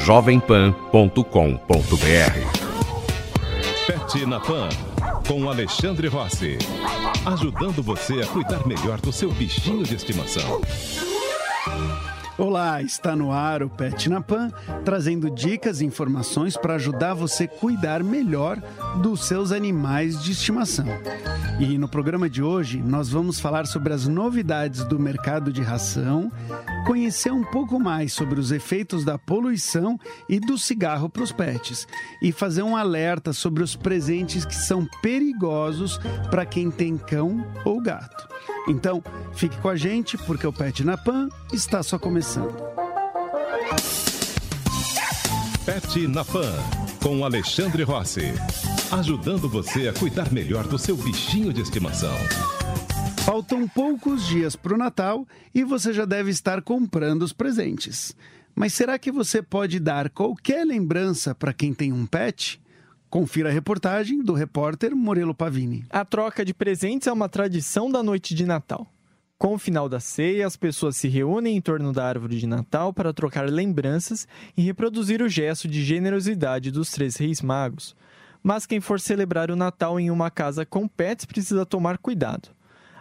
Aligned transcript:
jovempan.com.br. 0.00 1.20
Pet 3.86 4.26
na 4.26 4.40
Pan, 4.40 4.68
com 5.26 5.48
Alexandre 5.48 6.08
Rossi. 6.08 6.58
Ajudando 7.26 7.82
você 7.82 8.20
a 8.22 8.26
cuidar 8.26 8.66
melhor 8.66 9.00
do 9.00 9.12
seu 9.12 9.30
bichinho 9.30 9.84
de 9.84 9.94
estimação. 9.94 10.60
Olá, 12.40 12.80
está 12.80 13.14
no 13.14 13.30
ar 13.30 13.62
o 13.62 13.68
Pet 13.68 14.08
na 14.08 14.22
Pan, 14.22 14.50
trazendo 14.82 15.30
dicas 15.30 15.82
e 15.82 15.84
informações 15.84 16.56
para 16.56 16.76
ajudar 16.76 17.12
você 17.12 17.44
a 17.44 17.48
cuidar 17.48 18.02
melhor 18.02 18.56
dos 19.02 19.26
seus 19.26 19.52
animais 19.52 20.22
de 20.22 20.32
estimação. 20.32 20.86
E 21.60 21.76
no 21.76 21.86
programa 21.86 22.30
de 22.30 22.42
hoje 22.42 22.82
nós 22.82 23.10
vamos 23.10 23.38
falar 23.38 23.66
sobre 23.66 23.92
as 23.92 24.08
novidades 24.08 24.82
do 24.84 24.98
mercado 24.98 25.52
de 25.52 25.60
ração, 25.60 26.32
conhecer 26.86 27.30
um 27.30 27.44
pouco 27.44 27.78
mais 27.78 28.14
sobre 28.14 28.40
os 28.40 28.50
efeitos 28.50 29.04
da 29.04 29.18
poluição 29.18 30.00
e 30.26 30.40
do 30.40 30.56
cigarro 30.56 31.10
para 31.10 31.22
os 31.22 31.32
pets 31.32 31.86
e 32.22 32.32
fazer 32.32 32.62
um 32.62 32.74
alerta 32.74 33.34
sobre 33.34 33.62
os 33.62 33.76
presentes 33.76 34.46
que 34.46 34.56
são 34.56 34.88
perigosos 35.02 36.00
para 36.30 36.46
quem 36.46 36.70
tem 36.70 36.96
cão 36.96 37.46
ou 37.66 37.82
gato. 37.82 38.30
Então, 38.70 39.02
fique 39.34 39.58
com 39.58 39.68
a 39.68 39.74
gente 39.74 40.16
porque 40.16 40.46
o 40.46 40.52
Pet 40.52 40.84
na 40.84 40.96
Pan 40.96 41.28
está 41.52 41.82
só 41.82 41.98
começando. 41.98 42.54
Pet 45.66 46.06
na 46.06 46.24
Pan, 46.24 46.54
com 47.02 47.24
Alexandre 47.24 47.82
Rossi. 47.82 48.32
Ajudando 48.92 49.48
você 49.48 49.88
a 49.88 49.92
cuidar 49.92 50.32
melhor 50.32 50.68
do 50.68 50.78
seu 50.78 50.96
bichinho 50.96 51.52
de 51.52 51.60
estimação. 51.60 52.14
Faltam 53.24 53.66
poucos 53.66 54.24
dias 54.28 54.54
para 54.54 54.74
o 54.74 54.78
Natal 54.78 55.26
e 55.52 55.64
você 55.64 55.92
já 55.92 56.04
deve 56.04 56.30
estar 56.30 56.62
comprando 56.62 57.22
os 57.22 57.32
presentes. 57.32 58.14
Mas 58.54 58.72
será 58.72 59.00
que 59.00 59.10
você 59.10 59.42
pode 59.42 59.80
dar 59.80 60.10
qualquer 60.10 60.64
lembrança 60.64 61.34
para 61.34 61.52
quem 61.52 61.74
tem 61.74 61.92
um 61.92 62.06
pet? 62.06 62.60
Confira 63.10 63.48
a 63.48 63.52
reportagem 63.52 64.22
do 64.22 64.34
repórter 64.34 64.94
Morelo 64.94 65.34
Pavini. 65.34 65.84
A 65.90 66.04
troca 66.04 66.44
de 66.44 66.54
presentes 66.54 67.08
é 67.08 67.12
uma 67.12 67.28
tradição 67.28 67.90
da 67.90 68.04
noite 68.04 68.36
de 68.36 68.46
Natal. 68.46 68.86
Com 69.36 69.54
o 69.54 69.58
final 69.58 69.88
da 69.88 69.98
ceia, 69.98 70.46
as 70.46 70.56
pessoas 70.56 70.96
se 70.96 71.08
reúnem 71.08 71.56
em 71.56 71.60
torno 71.60 71.92
da 71.92 72.06
árvore 72.06 72.38
de 72.38 72.46
Natal 72.46 72.92
para 72.92 73.12
trocar 73.12 73.50
lembranças 73.50 74.28
e 74.56 74.62
reproduzir 74.62 75.20
o 75.22 75.28
gesto 75.28 75.66
de 75.66 75.82
generosidade 75.82 76.70
dos 76.70 76.92
três 76.92 77.16
reis 77.16 77.42
magos. 77.42 77.96
Mas 78.44 78.64
quem 78.64 78.80
for 78.80 79.00
celebrar 79.00 79.50
o 79.50 79.56
Natal 79.56 79.98
em 79.98 80.08
uma 80.08 80.30
casa 80.30 80.64
com 80.64 80.86
pets 80.86 81.24
precisa 81.24 81.66
tomar 81.66 81.98
cuidado. 81.98 82.50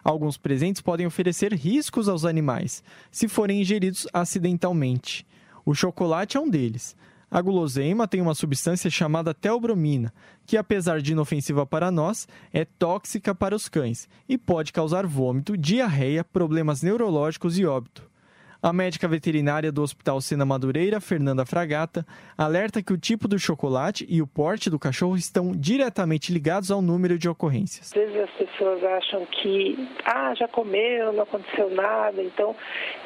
Alguns 0.03 0.37
presentes 0.37 0.81
podem 0.81 1.05
oferecer 1.05 1.53
riscos 1.53 2.09
aos 2.09 2.25
animais, 2.25 2.83
se 3.11 3.27
forem 3.27 3.61
ingeridos 3.61 4.07
acidentalmente. 4.11 5.23
O 5.63 5.75
chocolate 5.75 6.35
é 6.35 6.39
um 6.39 6.49
deles. 6.49 6.95
A 7.31 7.41
guloseima 7.41 8.07
tem 8.07 8.21
uma 8.21 8.33
substância 8.33 8.89
chamada 8.89 9.33
teobromina, 9.33 10.11
que 10.45 10.57
apesar 10.57 11.01
de 11.01 11.11
inofensiva 11.11 11.65
para 11.65 11.91
nós, 11.91 12.27
é 12.51 12.65
tóxica 12.65 13.35
para 13.35 13.55
os 13.55 13.69
cães 13.69 14.09
e 14.27 14.37
pode 14.37 14.73
causar 14.73 15.05
vômito, 15.05 15.55
diarreia, 15.55 16.23
problemas 16.23 16.81
neurológicos 16.81 17.59
e 17.59 17.65
óbito. 17.65 18.09
A 18.61 18.73
médica 18.73 19.07
veterinária 19.07 19.71
do 19.71 19.81
Hospital 19.81 20.19
Sena 20.19 20.45
Madureira, 20.45 20.99
Fernanda 20.99 21.45
Fragata, 21.45 22.05
alerta 22.37 22.83
que 22.83 22.91
o 22.91 22.97
tipo 22.97 23.25
do 23.25 23.39
chocolate 23.39 24.05
e 24.09 24.21
o 24.21 24.27
porte 24.27 24.69
do 24.69 24.77
cachorro 24.77 25.15
estão 25.15 25.53
diretamente 25.55 26.33
ligados 26.33 26.69
ao 26.69 26.81
número 26.81 27.17
de 27.17 27.29
ocorrências. 27.29 27.87
Às 27.87 27.93
vezes 27.93 28.17
as 28.17 28.29
pessoas 28.31 28.83
acham 28.83 29.25
que, 29.27 29.87
ah, 30.03 30.35
já 30.35 30.45
comeu, 30.49 31.13
não 31.13 31.23
aconteceu 31.23 31.69
nada. 31.69 32.21
Então, 32.21 32.53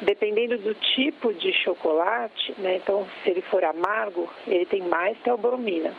dependendo 0.02 0.58
do 0.58 0.74
tipo 0.74 1.32
de 1.32 1.52
chocolate, 1.62 2.52
né, 2.58 2.78
então 2.82 3.06
se 3.22 3.30
ele 3.30 3.42
for 3.42 3.62
amargo, 3.62 4.28
ele 4.48 4.66
tem 4.66 4.82
mais 4.82 5.16
teobromina. 5.22 5.94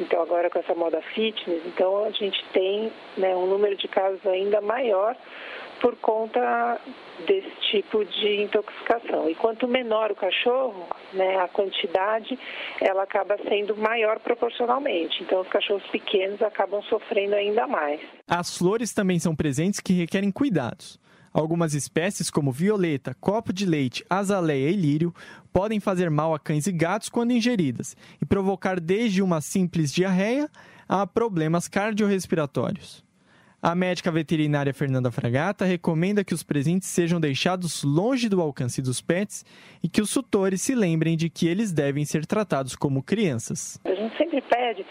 Então, 0.00 0.22
agora 0.22 0.48
com 0.48 0.60
essa 0.60 0.74
moda 0.74 1.02
fitness, 1.14 1.60
então 1.66 2.04
a 2.04 2.10
gente 2.10 2.42
tem 2.54 2.90
né, 3.18 3.36
um 3.36 3.46
número 3.46 3.76
de 3.76 3.86
casos 3.88 4.24
ainda 4.26 4.62
maior 4.62 5.14
por 5.80 5.96
conta 5.96 6.80
desse 7.26 7.50
tipo 7.70 8.04
de 8.04 8.42
intoxicação. 8.42 9.28
E 9.28 9.34
quanto 9.34 9.66
menor 9.66 10.10
o 10.10 10.14
cachorro, 10.14 10.86
né, 11.12 11.38
a 11.38 11.48
quantidade, 11.48 12.38
ela 12.80 13.02
acaba 13.02 13.36
sendo 13.48 13.76
maior 13.76 14.18
proporcionalmente. 14.20 15.22
Então, 15.22 15.40
os 15.40 15.48
cachorros 15.48 15.86
pequenos 15.90 16.40
acabam 16.42 16.82
sofrendo 16.82 17.34
ainda 17.34 17.66
mais. 17.66 18.00
As 18.26 18.56
flores 18.56 18.92
também 18.92 19.18
são 19.18 19.34
presentes 19.34 19.80
que 19.80 19.92
requerem 19.92 20.30
cuidados. 20.30 20.98
Algumas 21.32 21.74
espécies, 21.74 22.30
como 22.30 22.50
violeta, 22.50 23.14
copo 23.20 23.52
de 23.52 23.66
leite, 23.66 24.04
azaleia 24.08 24.70
e 24.70 24.76
lírio, 24.76 25.14
podem 25.52 25.78
fazer 25.78 26.10
mal 26.10 26.34
a 26.34 26.38
cães 26.38 26.66
e 26.66 26.72
gatos 26.72 27.08
quando 27.08 27.32
ingeridas 27.32 27.96
e 28.20 28.24
provocar 28.24 28.80
desde 28.80 29.22
uma 29.22 29.40
simples 29.40 29.92
diarreia 29.92 30.48
a 30.88 31.06
problemas 31.06 31.68
cardiorrespiratórios. 31.68 33.07
A 33.60 33.74
médica 33.74 34.12
veterinária 34.12 34.72
Fernanda 34.72 35.10
Fragata 35.10 35.64
recomenda 35.64 36.22
que 36.22 36.32
os 36.32 36.44
presentes 36.44 36.86
sejam 36.86 37.18
deixados 37.18 37.82
longe 37.82 38.28
do 38.28 38.40
alcance 38.40 38.80
dos 38.80 39.00
pets 39.00 39.44
e 39.82 39.88
que 39.88 40.00
os 40.00 40.12
tutores 40.12 40.62
se 40.62 40.76
lembrem 40.76 41.16
de 41.16 41.28
que 41.28 41.48
eles 41.48 41.72
devem 41.72 42.04
ser 42.04 42.24
tratados 42.24 42.76
como 42.76 43.02
crianças. 43.02 43.80
A 43.84 43.92
gente 43.92 44.16
sempre 44.16 44.40
pede 44.42 44.86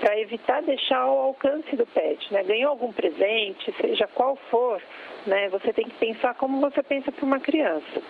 para 0.00 0.18
evitar 0.20 0.62
deixar 0.62 0.98
ao 0.98 1.18
alcance 1.18 1.76
do 1.76 1.86
pet, 1.86 2.32
né? 2.32 2.42
Ganhou 2.44 2.70
algum 2.70 2.92
presente, 2.92 3.72
seja 3.80 4.08
qual 4.08 4.36
for, 4.50 4.80
né? 5.26 5.48
Você 5.50 5.72
tem 5.72 5.88
que 5.88 5.94
pensar 5.94 6.34
como 6.34 6.60
você 6.60 6.82
pensa 6.82 7.10
para 7.10 7.24
uma 7.24 7.38
criança. 7.38 8.02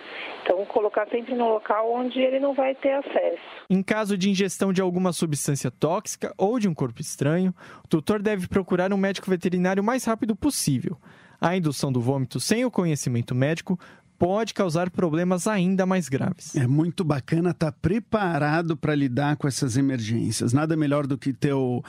Então, 0.43 0.65
colocar 0.65 1.07
sempre 1.07 1.35
no 1.35 1.47
local 1.47 1.93
onde 1.93 2.19
ele 2.19 2.39
não 2.39 2.53
vai 2.53 2.75
ter 2.75 2.93
acesso. 2.93 3.41
Em 3.69 3.81
caso 3.81 4.17
de 4.17 4.29
ingestão 4.29 4.73
de 4.73 4.81
alguma 4.81 5.13
substância 5.13 5.71
tóxica 5.71 6.33
ou 6.37 6.59
de 6.59 6.67
um 6.67 6.73
corpo 6.73 6.99
estranho, 6.99 7.53
o 7.85 7.87
tutor 7.87 8.21
deve 8.21 8.47
procurar 8.47 8.91
um 8.91 8.97
médico 8.97 9.29
veterinário 9.29 9.81
o 9.81 9.85
mais 10.03 10.05
rápido 10.05 10.35
possível. 10.35 10.97
A 11.39 11.55
indução 11.55 11.91
do 11.91 12.01
vômito 12.01 12.39
sem 12.39 12.65
o 12.65 12.71
conhecimento 12.71 13.33
médico 13.33 13.79
pode 14.23 14.53
causar 14.53 14.89
problemas 14.89 15.47
ainda 15.47 15.85
mais 15.85 16.07
graves. 16.07 16.55
É 16.55 16.65
muito 16.65 17.03
bacana 17.03 17.49
estar 17.49 17.73
tá 17.73 17.77
preparado 17.81 18.77
para 18.77 18.95
lidar 18.95 19.35
com 19.35 19.49
essas 19.49 19.75
emergências. 19.75 20.53
Nada 20.53 20.77
melhor 20.77 21.05
do 21.05 21.17
que 21.17 21.33
ter 21.33 21.51
o, 21.51 21.79
uh, 21.79 21.83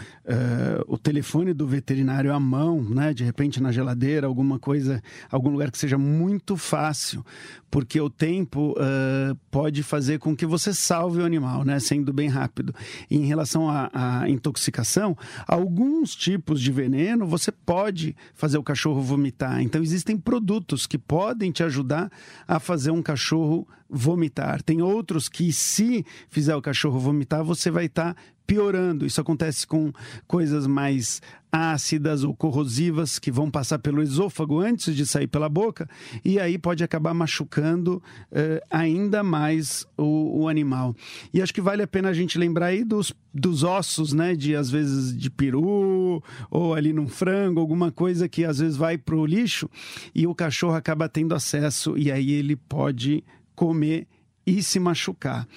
o 0.88 0.98
telefone 0.98 1.54
do 1.54 1.64
veterinário 1.64 2.34
à 2.34 2.40
mão, 2.40 2.82
né? 2.82 3.14
De 3.14 3.22
repente 3.22 3.62
na 3.62 3.70
geladeira, 3.70 4.26
alguma 4.26 4.58
coisa, 4.58 5.00
algum 5.30 5.48
lugar 5.48 5.70
que 5.70 5.78
seja 5.78 5.96
muito 5.96 6.56
fácil, 6.56 7.24
porque 7.70 8.00
o 8.00 8.10
tempo 8.10 8.72
uh, 8.72 9.36
pode 9.48 9.84
fazer 9.84 10.18
com 10.18 10.34
que 10.34 10.44
você 10.44 10.74
salve 10.74 11.20
o 11.20 11.24
animal, 11.24 11.64
né? 11.64 11.78
Sendo 11.78 12.12
bem 12.12 12.28
rápido. 12.28 12.74
E 13.08 13.16
em 13.16 13.26
relação 13.26 13.68
à 13.70 14.28
intoxicação, 14.28 15.16
alguns 15.46 16.16
tipos 16.16 16.60
de 16.60 16.72
veneno 16.72 17.28
você 17.28 17.52
pode 17.52 18.16
fazer 18.34 18.58
o 18.58 18.62
cachorro 18.64 19.00
vomitar. 19.00 19.62
Então 19.62 19.80
existem 19.80 20.16
produtos 20.16 20.84
que 20.84 20.98
podem 20.98 21.52
te 21.52 21.62
ajudar 21.62 22.10
a 22.46 22.58
fazer 22.58 22.90
um 22.90 23.02
cachorro 23.02 23.66
vomitar. 23.94 24.62
Tem 24.62 24.82
outros 24.82 25.28
que, 25.28 25.52
se 25.52 26.04
fizer 26.28 26.56
o 26.56 26.62
cachorro 26.62 26.98
vomitar, 26.98 27.44
você 27.44 27.70
vai 27.70 27.86
estar 27.86 28.14
tá 28.14 28.20
piorando. 28.46 29.06
Isso 29.06 29.20
acontece 29.20 29.66
com 29.66 29.92
coisas 30.26 30.66
mais 30.66 31.22
ácidas 31.50 32.24
ou 32.24 32.34
corrosivas 32.34 33.18
que 33.18 33.30
vão 33.30 33.48
passar 33.48 33.78
pelo 33.78 34.02
esôfago 34.02 34.58
antes 34.58 34.94
de 34.94 35.06
sair 35.06 35.28
pela 35.28 35.48
boca 35.48 35.88
e 36.24 36.40
aí 36.40 36.58
pode 36.58 36.82
acabar 36.82 37.14
machucando 37.14 38.02
uh, 38.32 38.60
ainda 38.68 39.22
mais 39.22 39.86
o, 39.96 40.42
o, 40.42 40.48
animal. 40.48 40.96
E 41.32 41.40
acho 41.40 41.54
que 41.54 41.60
vale 41.60 41.80
a 41.80 41.86
pena 41.86 42.08
a 42.08 42.12
gente 42.12 42.36
lembrar 42.38 42.66
aí 42.66 42.82
dos, 42.82 43.14
dos 43.32 43.62
ossos, 43.62 44.12
né? 44.12 44.34
De 44.34 44.56
às 44.56 44.68
vezes 44.68 45.16
de 45.16 45.30
peru 45.30 46.20
ou 46.50 46.74
ali 46.74 46.92
num 46.92 47.06
frango, 47.06 47.60
alguma 47.60 47.92
coisa 47.92 48.28
que 48.28 48.44
às 48.44 48.58
vezes 48.58 48.76
vai 48.76 48.98
para 48.98 49.14
o 49.14 49.24
lixo 49.24 49.70
e 50.12 50.26
o 50.26 50.34
cachorro 50.34 50.74
acaba 50.74 51.08
tendo 51.08 51.36
acesso 51.36 51.96
e 51.96 52.10
aí 52.10 52.32
ele 52.32 52.56
pode 52.56 53.22
comer 53.54 54.06
e 54.46 54.62
se 54.62 54.78
machucar. 54.78 55.48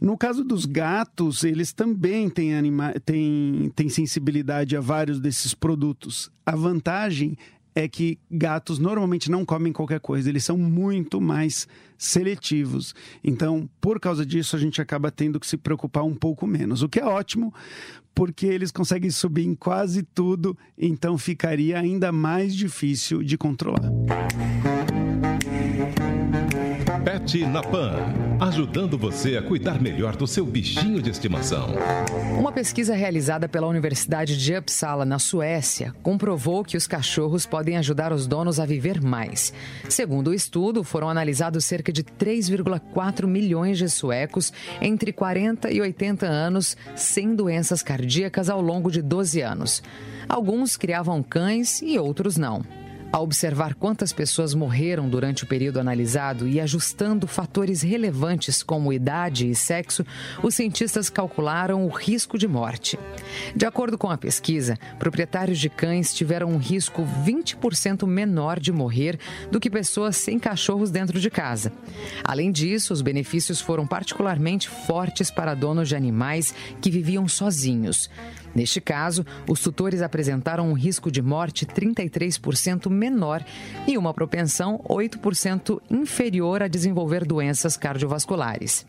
No 0.00 0.16
caso 0.16 0.42
dos 0.42 0.64
gatos, 0.64 1.44
eles 1.44 1.72
também 1.72 2.28
têm, 2.28 2.54
anima 2.54 2.94
têm, 3.04 3.70
têm 3.74 3.88
sensibilidade 3.88 4.76
a 4.76 4.80
vários 4.80 5.20
desses 5.20 5.54
produtos. 5.54 6.30
A 6.44 6.56
vantagem 6.56 7.36
é 7.74 7.86
que 7.86 8.18
gatos 8.30 8.78
normalmente 8.78 9.30
não 9.30 9.44
comem 9.44 9.72
qualquer 9.72 10.00
coisa, 10.00 10.28
eles 10.28 10.44
são 10.44 10.56
muito 10.56 11.20
mais 11.20 11.68
seletivos. 11.96 12.94
Então, 13.22 13.68
por 13.80 14.00
causa 14.00 14.24
disso, 14.26 14.56
a 14.56 14.58
gente 14.58 14.80
acaba 14.80 15.10
tendo 15.10 15.38
que 15.38 15.46
se 15.46 15.56
preocupar 15.56 16.04
um 16.04 16.14
pouco 16.14 16.46
menos, 16.46 16.82
o 16.82 16.88
que 16.88 16.98
é 16.98 17.04
ótimo, 17.04 17.54
porque 18.14 18.46
eles 18.46 18.72
conseguem 18.72 19.10
subir 19.10 19.46
em 19.46 19.54
quase 19.54 20.02
tudo, 20.02 20.56
então 20.76 21.16
ficaria 21.16 21.78
ainda 21.78 22.10
mais 22.10 22.54
difícil 22.56 23.22
de 23.22 23.38
controlar. 23.38 23.90
Pet 27.20 27.44
na 27.46 27.62
Pan, 27.62 27.96
ajudando 28.40 28.96
você 28.96 29.36
a 29.36 29.42
cuidar 29.42 29.80
melhor 29.80 30.16
do 30.16 30.26
seu 30.26 30.44
bichinho 30.44 31.02
de 31.02 31.10
estimação. 31.10 31.68
Uma 32.38 32.50
pesquisa 32.50 32.94
realizada 32.94 33.48
pela 33.48 33.66
Universidade 33.66 34.36
de 34.36 34.56
Uppsala, 34.56 35.04
na 35.04 35.18
Suécia, 35.18 35.94
comprovou 36.02 36.64
que 36.64 36.76
os 36.76 36.86
cachorros 36.86 37.46
podem 37.46 37.76
ajudar 37.76 38.12
os 38.12 38.26
donos 38.26 38.58
a 38.58 38.66
viver 38.66 39.00
mais. 39.02 39.52
Segundo 39.88 40.28
o 40.28 40.34
estudo, 40.34 40.82
foram 40.82 41.08
analisados 41.08 41.64
cerca 41.64 41.92
de 41.92 42.02
3,4 42.02 43.26
milhões 43.26 43.78
de 43.78 43.88
suecos 43.88 44.52
entre 44.80 45.12
40 45.12 45.70
e 45.70 45.80
80 45.80 46.26
anos 46.26 46.76
sem 46.96 47.34
doenças 47.34 47.82
cardíacas 47.82 48.48
ao 48.48 48.60
longo 48.60 48.90
de 48.90 49.02
12 49.02 49.40
anos. 49.40 49.82
Alguns 50.28 50.76
criavam 50.76 51.22
cães 51.22 51.82
e 51.82 51.98
outros 51.98 52.36
não. 52.36 52.64
Ao 53.12 53.24
observar 53.24 53.74
quantas 53.74 54.12
pessoas 54.12 54.54
morreram 54.54 55.08
durante 55.08 55.42
o 55.42 55.46
período 55.46 55.80
analisado 55.80 56.46
e 56.46 56.60
ajustando 56.60 57.26
fatores 57.26 57.82
relevantes 57.82 58.62
como 58.62 58.92
idade 58.92 59.50
e 59.50 59.54
sexo, 59.54 60.06
os 60.40 60.54
cientistas 60.54 61.10
calcularam 61.10 61.84
o 61.84 61.88
risco 61.88 62.38
de 62.38 62.46
morte. 62.46 62.96
De 63.54 63.66
acordo 63.66 63.98
com 63.98 64.08
a 64.08 64.16
pesquisa, 64.16 64.78
proprietários 64.96 65.58
de 65.58 65.68
cães 65.68 66.14
tiveram 66.14 66.50
um 66.50 66.56
risco 66.56 67.04
20% 67.24 68.06
menor 68.06 68.60
de 68.60 68.70
morrer 68.70 69.18
do 69.50 69.58
que 69.58 69.68
pessoas 69.68 70.16
sem 70.16 70.38
cachorros 70.38 70.92
dentro 70.92 71.18
de 71.18 71.30
casa. 71.30 71.72
Além 72.22 72.52
disso, 72.52 72.92
os 72.92 73.02
benefícios 73.02 73.60
foram 73.60 73.88
particularmente 73.88 74.68
fortes 74.68 75.32
para 75.32 75.54
donos 75.54 75.88
de 75.88 75.96
animais 75.96 76.54
que 76.80 76.92
viviam 76.92 77.26
sozinhos. 77.26 78.08
Neste 78.54 78.80
caso, 78.80 79.24
os 79.48 79.60
tutores 79.60 80.02
apresentaram 80.02 80.68
um 80.68 80.72
risco 80.72 81.10
de 81.10 81.22
morte 81.22 81.64
33% 81.64 82.90
menor 82.90 83.44
e 83.86 83.96
uma 83.96 84.12
propensão 84.12 84.78
8% 84.88 85.80
inferior 85.90 86.62
a 86.62 86.68
desenvolver 86.68 87.24
doenças 87.24 87.76
cardiovasculares. 87.76 88.86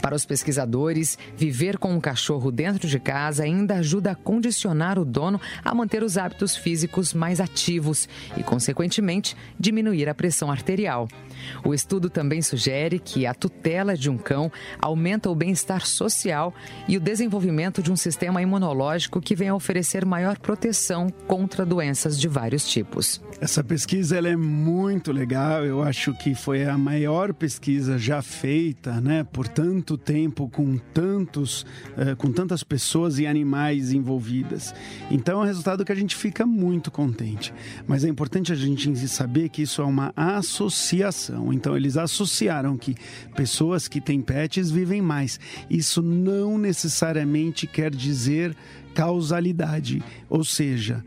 Para 0.00 0.14
os 0.14 0.24
pesquisadores, 0.24 1.18
viver 1.36 1.78
com 1.78 1.92
um 1.92 2.00
cachorro 2.00 2.50
dentro 2.50 2.88
de 2.88 2.98
casa 2.98 3.44
ainda 3.44 3.76
ajuda 3.76 4.12
a 4.12 4.14
condicionar 4.14 4.98
o 4.98 5.04
dono 5.04 5.40
a 5.64 5.74
manter 5.74 6.02
os 6.02 6.18
hábitos 6.18 6.56
físicos 6.56 7.14
mais 7.14 7.40
ativos 7.40 8.08
e, 8.36 8.42
consequentemente, 8.42 9.36
diminuir 9.58 10.08
a 10.08 10.14
pressão 10.14 10.50
arterial. 10.50 11.08
O 11.64 11.74
estudo 11.74 12.08
também 12.08 12.42
sugere 12.42 12.98
que 12.98 13.26
a 13.26 13.34
tutela 13.34 13.96
de 13.96 14.10
um 14.10 14.18
cão 14.18 14.50
aumenta 14.80 15.30
o 15.30 15.34
bem-estar 15.34 15.86
social 15.86 16.54
e 16.88 16.96
o 16.96 17.00
desenvolvimento 17.00 17.82
de 17.82 17.90
um 17.90 17.96
sistema 17.96 18.42
imunológico 18.42 19.20
que 19.20 19.34
vem 19.34 19.48
a 19.48 19.54
oferecer 19.54 20.04
maior 20.04 20.38
proteção 20.38 21.08
contra 21.26 21.64
doenças 21.64 22.18
de 22.18 22.28
vários 22.28 22.68
tipos. 22.68 23.20
Essa 23.40 23.64
pesquisa 23.64 24.16
ela 24.16 24.28
é 24.28 24.36
muito 24.36 25.10
legal, 25.10 25.64
eu 25.64 25.82
acho 25.82 26.14
que 26.14 26.34
foi 26.34 26.64
a 26.64 26.78
maior 26.78 27.34
pesquisa 27.34 27.98
já 27.98 28.22
feita, 28.22 29.00
né, 29.00 29.24
por 29.24 29.48
tanto 29.48 29.96
tempo 29.96 30.48
com 30.48 30.76
tantos, 30.76 31.62
uh, 31.96 32.14
com 32.16 32.30
tantas 32.30 32.62
pessoas 32.62 33.18
e 33.18 33.26
animais 33.26 33.92
envolvidas. 33.92 34.74
Então 35.10 35.40
é 35.40 35.42
um 35.44 35.46
resultado 35.46 35.84
que 35.84 35.92
a 35.92 35.96
gente 35.96 36.14
fica 36.14 36.46
muito 36.46 36.90
contente. 36.90 37.52
Mas 37.86 38.04
é 38.04 38.08
importante 38.08 38.52
a 38.52 38.54
gente 38.54 39.08
saber 39.08 39.48
que 39.48 39.62
isso 39.62 39.82
é 39.82 39.84
uma 39.84 40.12
associação. 40.16 41.31
Então 41.52 41.76
eles 41.76 41.96
associaram 41.96 42.76
que 42.76 42.94
pessoas 43.34 43.88
que 43.88 44.00
têm 44.00 44.20
pets 44.20 44.70
vivem 44.70 45.00
mais. 45.00 45.38
Isso 45.70 46.02
não 46.02 46.58
necessariamente 46.58 47.66
quer 47.66 47.94
dizer 47.94 48.56
causalidade, 48.94 50.02
ou 50.28 50.44
seja, 50.44 51.02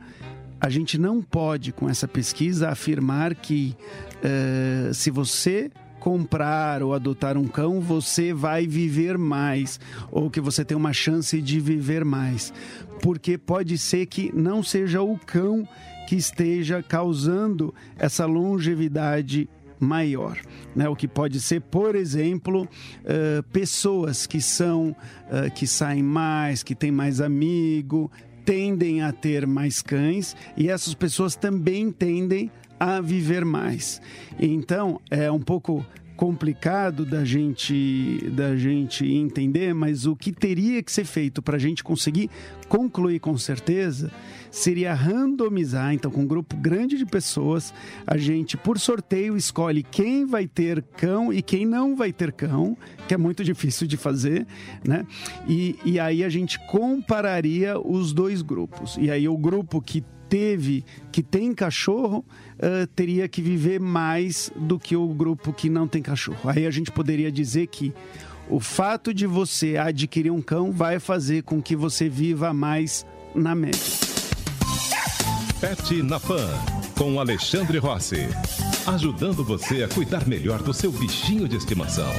a 0.60 0.70
gente 0.70 0.98
não 0.98 1.22
pode, 1.22 1.72
com 1.72 1.90
essa 1.90 2.08
pesquisa, 2.08 2.70
afirmar 2.70 3.36
que 3.36 3.76
uh, 4.24 4.94
se 4.94 5.12
você 5.12 5.70
comprar 6.00 6.84
ou 6.84 6.94
adotar 6.94 7.36
um 7.38 7.48
cão, 7.48 7.82
você 7.82 8.32
vai 8.32 8.68
viver 8.68 9.18
mais, 9.18 9.80
ou 10.12 10.30
que 10.30 10.40
você 10.40 10.64
tem 10.64 10.78
uma 10.78 10.94
chance 10.94 11.42
de 11.42 11.60
viver 11.60 12.06
mais. 12.06 12.54
Porque 13.02 13.38
pode 13.38 13.78
ser 13.78 14.06
que 14.06 14.32
não 14.36 14.62
seja 14.62 15.02
o 15.02 15.18
cão 15.18 15.68
que 16.08 16.16
esteja 16.16 16.84
causando 16.84 17.74
essa 17.98 18.26
longevidade 18.26 19.50
maior. 19.80 20.40
Né? 20.76 20.88
O 20.90 20.96
que 20.96 21.08
pode 21.08 21.40
ser, 21.40 21.62
por 21.62 21.96
exemplo, 21.96 22.64
uh, 22.64 23.44
pessoas 23.52 24.26
que 24.26 24.42
são 24.42 24.90
uh, 24.90 25.52
que 25.54 25.68
saem 25.68 26.04
mais, 26.04 26.64
que 26.64 26.76
têm 26.76 26.92
mais 26.92 27.22
amigo, 27.22 28.12
tendem 28.46 29.02
a 29.02 29.12
ter 29.12 29.48
mais 29.48 29.82
cães 29.82 30.36
e 30.56 30.70
essas 30.70 30.94
pessoas 30.94 31.36
também 31.36 31.92
tendem 31.92 32.52
a 32.80 33.02
viver 33.02 33.44
mais. 33.44 34.02
Então, 34.40 35.02
é 35.10 35.32
um 35.32 35.40
pouco 35.40 35.86
complicado 36.16 37.06
da 37.06 37.26
gente 37.26 38.18
da 38.32 38.56
gente 38.56 39.06
entender, 39.06 39.74
mas 39.74 40.06
o 40.06 40.16
que 40.16 40.32
teria 40.32 40.82
que 40.82 40.92
ser 40.92 41.04
feito 41.04 41.42
para 41.42 41.58
a 41.58 41.60
gente 41.60 41.84
conseguir 41.84 42.30
concluir 42.70 43.20
com 43.20 43.38
certeza 43.38 44.12
seria 44.56 44.94
randomizar, 44.94 45.94
então 45.94 46.10
com 46.10 46.22
um 46.22 46.26
grupo 46.26 46.56
grande 46.56 46.98
de 46.98 47.06
pessoas, 47.06 47.74
a 48.08 48.16
gente 48.16 48.56
por 48.56 48.80
sorteio 48.80 49.36
escolhe 49.36 49.84
quem 49.84 50.26
vai 50.26 50.48
ter 50.48 50.82
cão 50.82 51.34
e 51.34 51.42
quem 51.42 51.66
não 51.66 51.94
vai 51.94 52.14
ter 52.14 52.32
cão, 52.32 52.78
que 53.06 53.14
é 53.14 53.18
muito 53.18 53.44
difícil 53.44 53.86
de 53.86 53.98
fazer, 53.98 54.48
né? 54.82 55.06
E, 55.46 55.78
e 55.84 56.00
aí 56.00 56.24
a 56.24 56.30
gente 56.30 56.58
compararia 56.68 57.78
os 57.78 58.14
dois 58.14 58.42
grupos. 58.42 58.98
E 58.98 59.12
aí 59.12 59.28
o 59.28 59.38
grupo 59.38 59.82
que 59.82 60.02
teve, 60.30 60.86
que 61.12 61.22
tem 61.22 61.54
cachorro, 61.54 62.26
uh, 62.56 62.88
teria 62.96 63.28
que 63.28 63.42
viver 63.42 63.80
mais 63.82 64.50
do 64.56 64.80
que 64.80 64.96
o 64.96 65.08
grupo 65.10 65.52
que 65.52 65.70
não 65.70 65.86
tem 65.86 66.02
cachorro. 66.02 66.50
Aí 66.50 66.66
a 66.66 66.72
gente 66.72 66.92
poderia 66.94 67.30
dizer 67.30 67.68
que 67.68 67.94
o 68.50 68.62
fato 68.62 69.14
de 69.14 69.28
você 69.28 69.76
adquirir 69.76 70.32
um 70.32 70.42
cão 70.42 70.72
vai 70.72 70.98
fazer 70.98 71.44
com 71.44 71.62
que 71.62 71.76
você 71.76 72.08
viva 72.08 72.54
mais 72.54 73.06
na 73.36 73.54
média. 73.54 74.15
Pet 75.60 76.04
na 76.04 76.20
Pan, 76.20 76.50
com 76.98 77.20
Alexandre 77.20 77.78
Rossi. 77.78 78.28
Ajudando 78.86 79.44
você 79.44 79.84
a 79.84 79.88
cuidar 79.88 80.28
melhor 80.28 80.62
do 80.62 80.74
seu 80.74 80.92
bichinho 80.92 81.48
de 81.48 81.56
estimação. 81.56 82.12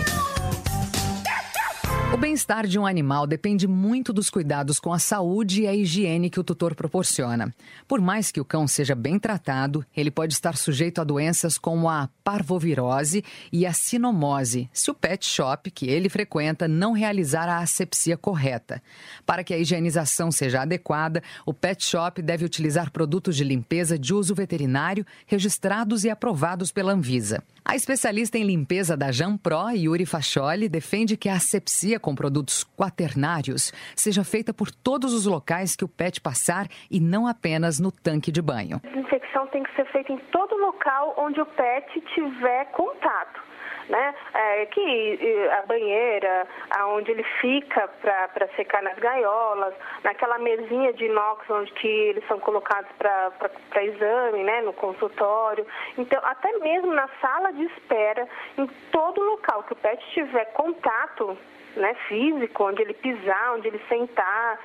O 2.15 2.17
bem-estar 2.17 2.69
de 2.69 2.79
um 2.79 2.87
animal 2.87 3.27
depende 3.27 3.67
muito 3.67 4.13
dos 4.13 4.31
cuidados 4.31 4.79
com 4.79 4.93
a 4.93 4.99
saúde 4.99 5.63
e 5.63 5.67
a 5.67 5.75
higiene 5.75 6.31
que 6.31 6.39
o 6.39 6.45
tutor 6.45 6.75
proporciona. 6.75 7.53
Por 7.87 8.01
mais 8.01 8.31
que 8.31 8.41
o 8.41 8.45
cão 8.45 8.67
seja 8.67 8.95
bem 8.95 9.19
tratado, 9.19 9.85
ele 9.95 10.11
pode 10.11 10.33
estar 10.33 10.57
sujeito 10.57 11.01
a 11.01 11.05
doenças 11.05 11.59
como 11.59 11.89
a 11.91 12.09
parvovirose 12.23 13.25
e 13.53 13.67
a 13.67 13.73
sinomose, 13.73 14.71
se 14.73 14.89
o 14.91 14.95
pet 14.95 15.27
shop 15.27 15.69
que 15.71 15.91
ele 15.91 16.09
frequenta 16.09 16.69
não 16.69 16.93
realizar 16.93 17.49
a 17.49 17.59
asepsia 17.59 18.17
correta. 18.17 18.81
Para 19.27 19.43
que 19.43 19.53
a 19.53 19.59
higienização 19.59 20.31
seja 20.31 20.63
adequada, 20.63 21.23
o 21.45 21.53
pet 21.53 21.85
shop 21.85 22.23
deve 22.23 22.45
utilizar 22.45 22.93
produtos 22.93 23.37
de 23.37 23.43
limpeza 23.43 23.99
de 23.99 24.15
uso 24.15 24.35
veterinário 24.35 25.05
registrados 25.27 26.05
e 26.05 26.09
aprovados 26.09 26.71
pela 26.71 26.93
Anvisa. 26.93 27.43
A 27.69 27.75
especialista 27.75 28.39
em 28.39 28.45
limpeza 28.45 28.97
da 28.97 29.11
Jampro, 29.11 29.71
Yuri 29.75 30.07
Fascioli, 30.07 30.69
defende 30.69 31.17
que 31.17 31.29
a 31.29 31.35
asepsia 31.35 31.99
com 31.99 32.15
produtos 32.15 32.63
quaternários 32.63 33.73
seja 33.97 34.23
feita 34.23 34.55
por 34.55 34.71
todos 34.71 35.13
os 35.13 35.27
locais 35.27 35.75
que 35.75 35.85
o 35.85 35.89
pet 35.89 36.21
passar 36.21 36.69
e 36.89 37.01
não 37.01 37.27
apenas 37.27 37.81
no 37.81 37.91
tanque 37.91 38.31
de 38.31 38.41
banho. 38.41 38.81
A 38.85 38.89
desinfecção 38.89 39.49
tem 39.49 39.65
que 39.65 39.75
ser 39.75 39.85
feita 39.87 40.13
em 40.13 40.19
todo 40.31 40.55
local 40.57 41.17
onde 41.19 41.41
o 41.41 41.47
pet 41.47 42.01
tiver 42.15 42.67
contato 42.67 43.41
né? 43.89 44.15
É, 44.35 44.67
que 44.67 45.49
a 45.59 45.63
banheira, 45.67 46.47
aonde 46.71 47.11
ele 47.11 47.23
fica 47.41 47.89
para 48.01 48.49
secar 48.57 48.83
nas 48.83 48.99
gaiolas, 48.99 49.75
naquela 50.03 50.39
mesinha 50.39 50.93
de 50.93 51.05
inox 51.07 51.49
onde 51.51 51.73
que 51.73 51.87
eles 51.87 52.27
são 52.27 52.39
colocados 52.41 52.91
para 52.99 53.85
exame, 53.85 54.43
né? 54.45 54.63
No 54.63 54.73
consultório. 54.73 55.67
Então, 55.99 56.21
até 56.25 56.53
mesmo 56.59 56.93
na 56.93 57.09
sala 57.21 57.53
de 57.53 57.65
espera, 57.65 58.29
em 58.59 58.67
todo 58.91 59.23
local 59.23 59.63
que 59.65 59.73
o 59.73 59.77
pet 59.77 60.05
tiver 60.13 60.45
contato 60.53 61.37
né, 61.77 61.95
físico, 62.09 62.65
onde 62.65 62.83
ele 62.83 62.95
pisar, 62.95 63.55
onde 63.55 63.69
ele 63.69 63.81
sentar, 63.89 64.59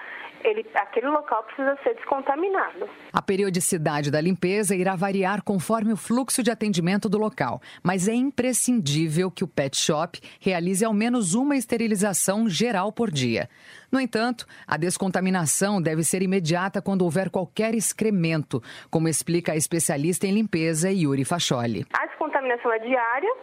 ele, 0.44 0.66
aquele 0.76 1.08
local 1.08 1.44
precisa 1.44 1.78
ser 1.84 1.96
descontaminado. 1.96 2.90
A 3.14 3.22
periodicidade 3.22 4.12
da 4.12 4.22
limpeza 4.22 4.76
irá 4.76 4.96
variar 4.96 5.44
conforme 5.44 5.94
o 5.94 5.98
fluxo 5.98 6.44
de 6.44 6.52
atendimento 6.52 7.10
do 7.10 7.18
local, 7.18 7.62
mas 7.84 8.08
é 8.08 8.14
imprescindível 8.14 9.32
que 9.32 9.44
o 9.44 9.48
pet 9.48 9.78
shop 9.78 10.20
realize 10.40 10.84
ao 10.84 10.94
menos 10.94 11.34
uma 11.34 11.56
esterilização 11.56 12.50
geral 12.50 12.92
por 12.92 13.12
dia. 13.12 13.50
No 13.92 14.00
entanto, 14.00 14.46
a 14.66 14.78
descontaminação 14.78 15.82
deve 15.82 16.04
ser 16.04 16.22
imediata 16.22 16.82
quando 16.82 17.02
houver 17.02 17.30
qualquer 17.30 17.76
excremento, 17.76 18.62
como 18.90 19.08
explica 19.08 19.52
a 19.52 19.56
especialista 19.56 20.26
em 20.26 20.32
limpeza 20.32 20.92
Yuri 20.92 21.26
Facholi. 21.26 21.86
A 21.94 22.06
descontaminação 22.06 22.72
é 22.72 22.80
diária 22.80 23.34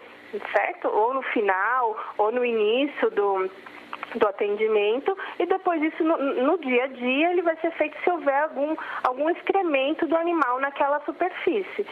certo? 0.53 0.89
Ou 0.89 1.15
no 1.15 1.23
final, 1.23 1.97
ou 2.17 2.33
no 2.33 2.45
início 2.45 3.11
do, 3.11 3.51
do 4.15 4.27
atendimento 4.27 5.17
e 5.39 5.47
depois 5.47 5.83
isso 5.83 6.03
no, 6.03 6.17
no, 6.19 6.59
dia 6.59 6.85
a 6.85 6.87
dia 6.87 7.31
ele 7.31 7.43
vai 7.43 7.57
ser 7.57 7.71
feito 7.73 7.97
se 8.03 8.11
houver 8.11 8.43
algum, 8.43 8.75
algum 9.03 9.29
excremento 9.31 10.07
do 10.07 10.17
animal 10.17 10.61
naquela 10.61 11.01
superfície. 11.01 11.87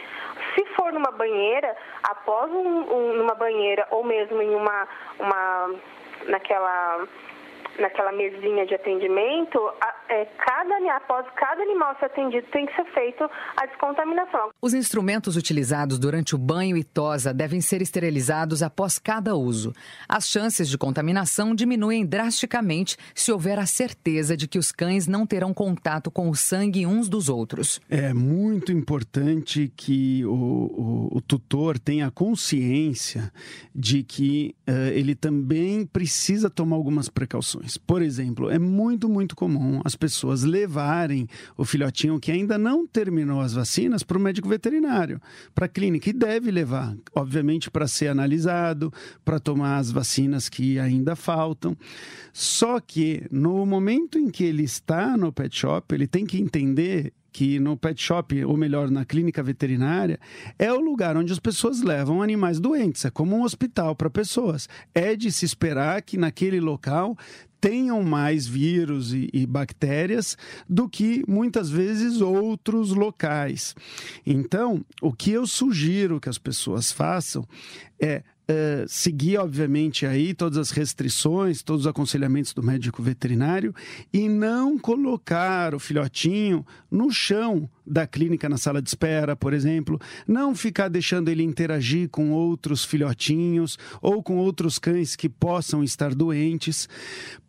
Se 0.55 0.65
for 0.75 0.91
numa 0.91 1.11
banheira, 1.11 1.75
após 2.03 2.51
um, 2.51 2.93
um, 2.93 3.13
numa 3.13 3.35
banheira 3.35 3.87
ou 3.91 4.03
mesmo 4.03 4.41
em 4.41 4.55
uma, 4.55 4.87
uma 5.19 5.75
naquela 6.27 7.07
naquela 7.79 8.11
mesinha 8.11 8.65
de 8.65 8.75
atendimento, 8.75 9.59
é, 10.09 10.25
cada, 10.25 10.95
após 10.95 11.25
cada 11.35 11.61
animal 11.61 11.95
ser 11.99 12.05
atendido, 12.05 12.47
tem 12.51 12.65
que 12.65 12.75
ser 12.75 12.85
feito 12.93 13.29
a 13.55 13.65
descontaminação. 13.65 14.49
Os 14.61 14.73
instrumentos 14.73 15.35
utilizados 15.35 15.99
durante 15.99 16.35
o 16.35 16.37
banho 16.37 16.77
e 16.77 16.83
tosa 16.83 17.33
devem 17.33 17.61
ser 17.61 17.81
esterilizados 17.81 18.63
após 18.63 18.97
cada 18.97 19.35
uso. 19.35 19.73
As 20.07 20.27
chances 20.27 20.69
de 20.69 20.77
contaminação 20.77 21.53
diminuem 21.53 22.05
drasticamente 22.05 22.97
se 23.13 23.31
houver 23.31 23.59
a 23.59 23.65
certeza 23.65 24.35
de 24.37 24.47
que 24.47 24.57
os 24.57 24.71
cães 24.71 25.07
não 25.07 25.25
terão 25.25 25.53
contato 25.53 26.09
com 26.09 26.29
o 26.29 26.35
sangue 26.35 26.85
uns 26.85 27.09
dos 27.09 27.29
outros. 27.29 27.81
É 27.89 28.13
muito 28.13 28.71
importante 28.71 29.71
que 29.75 30.25
o, 30.25 30.29
o, 30.31 31.17
o 31.17 31.21
tutor 31.21 31.77
tenha 31.77 32.09
consciência 32.11 33.31
de 33.73 34.03
que 34.03 34.55
uh, 34.67 34.89
ele 34.93 35.15
também 35.15 35.85
precisa 35.85 36.49
tomar 36.49 36.75
algumas 36.75 37.09
precauções. 37.09 37.66
Por 37.75 38.01
exemplo, 38.01 38.49
é 38.49 38.59
muito, 38.59 39.09
muito 39.09 39.35
comum 39.35 39.81
as 39.83 39.95
pessoas 39.95 40.43
levarem 40.43 41.27
o 41.57 41.65
filhotinho 41.65 42.19
que 42.19 42.31
ainda 42.31 42.57
não 42.57 42.85
terminou 42.85 43.41
as 43.41 43.53
vacinas 43.53 44.03
para 44.03 44.17
o 44.17 44.21
médico 44.21 44.47
veterinário, 44.47 45.19
para 45.55 45.65
a 45.65 45.69
clínica, 45.69 46.09
e 46.09 46.13
deve 46.13 46.51
levar, 46.51 46.95
obviamente, 47.13 47.71
para 47.71 47.87
ser 47.87 48.07
analisado, 48.07 48.93
para 49.25 49.39
tomar 49.39 49.77
as 49.77 49.91
vacinas 49.91 50.47
que 50.47 50.79
ainda 50.79 51.15
faltam. 51.15 51.75
Só 52.31 52.79
que 52.79 53.23
no 53.31 53.65
momento 53.65 54.19
em 54.19 54.29
que 54.29 54.43
ele 54.43 54.63
está 54.63 55.17
no 55.17 55.33
pet 55.33 55.57
shop, 55.57 55.95
ele 55.95 56.05
tem 56.05 56.25
que 56.25 56.39
entender 56.39 57.11
que 57.31 57.59
no 57.59 57.77
pet 57.77 58.01
shop, 58.01 58.43
ou 58.45 58.57
melhor, 58.57 58.89
na 58.89 59.05
clínica 59.05 59.43
veterinária, 59.43 60.19
é 60.57 60.71
o 60.71 60.79
lugar 60.79 61.15
onde 61.17 61.31
as 61.31 61.39
pessoas 61.39 61.81
levam 61.81 62.21
animais 62.21 62.59
doentes. 62.59 63.05
É 63.05 63.09
como 63.09 63.35
um 63.35 63.43
hospital 63.43 63.95
para 63.95 64.09
pessoas. 64.09 64.67
É 64.93 65.15
de 65.15 65.31
se 65.31 65.45
esperar 65.45 66.01
que 66.01 66.17
naquele 66.17 66.59
local 66.59 67.17
tenham 67.59 68.03
mais 68.03 68.47
vírus 68.47 69.13
e, 69.13 69.29
e, 69.33 69.45
bactérias 69.45 70.37
do 70.69 70.87
que 70.87 71.23
muitas 71.27 71.69
vezes 71.69 72.21
outros 72.21 72.91
locais. 72.91 73.75
Então, 74.25 74.85
o 75.01 75.11
que 75.11 75.31
eu 75.31 75.47
sugiro 75.47 76.19
que 76.19 76.29
as 76.29 76.37
pessoas 76.37 76.91
façam 76.91 77.47
é 77.99 78.23
Uh, 78.49 78.87
seguir, 78.87 79.37
obviamente, 79.37 80.05
aí 80.05 80.33
todas 80.33 80.57
as 80.57 80.71
restrições, 80.71 81.61
todos 81.61 81.81
os 81.81 81.87
aconselhamentos 81.87 82.53
do 82.53 82.63
médico 82.63 83.03
veterinário 83.03 83.75
e 84.13 84.29
não 84.29 84.79
colocar 84.79 85.75
o 85.75 85.79
filhotinho 85.79 86.65
no 86.89 87.11
chão 87.11 87.69
da 87.87 88.05
clínica 88.05 88.49
na 88.49 88.57
sala 88.57 88.81
de 88.81 88.89
espera, 88.89 89.35
por 89.35 89.53
exemplo, 89.53 89.99
não 90.27 90.53
ficar 90.53 90.89
deixando 90.89 91.29
ele 91.29 91.43
interagir 91.43 92.09
com 92.09 92.31
outros 92.31 92.83
filhotinhos 92.83 93.77
ou 94.01 94.21
com 94.21 94.37
outros 94.37 94.77
cães 94.77 95.15
que 95.15 95.29
possam 95.29 95.83
estar 95.83 96.13
doentes, 96.13 96.89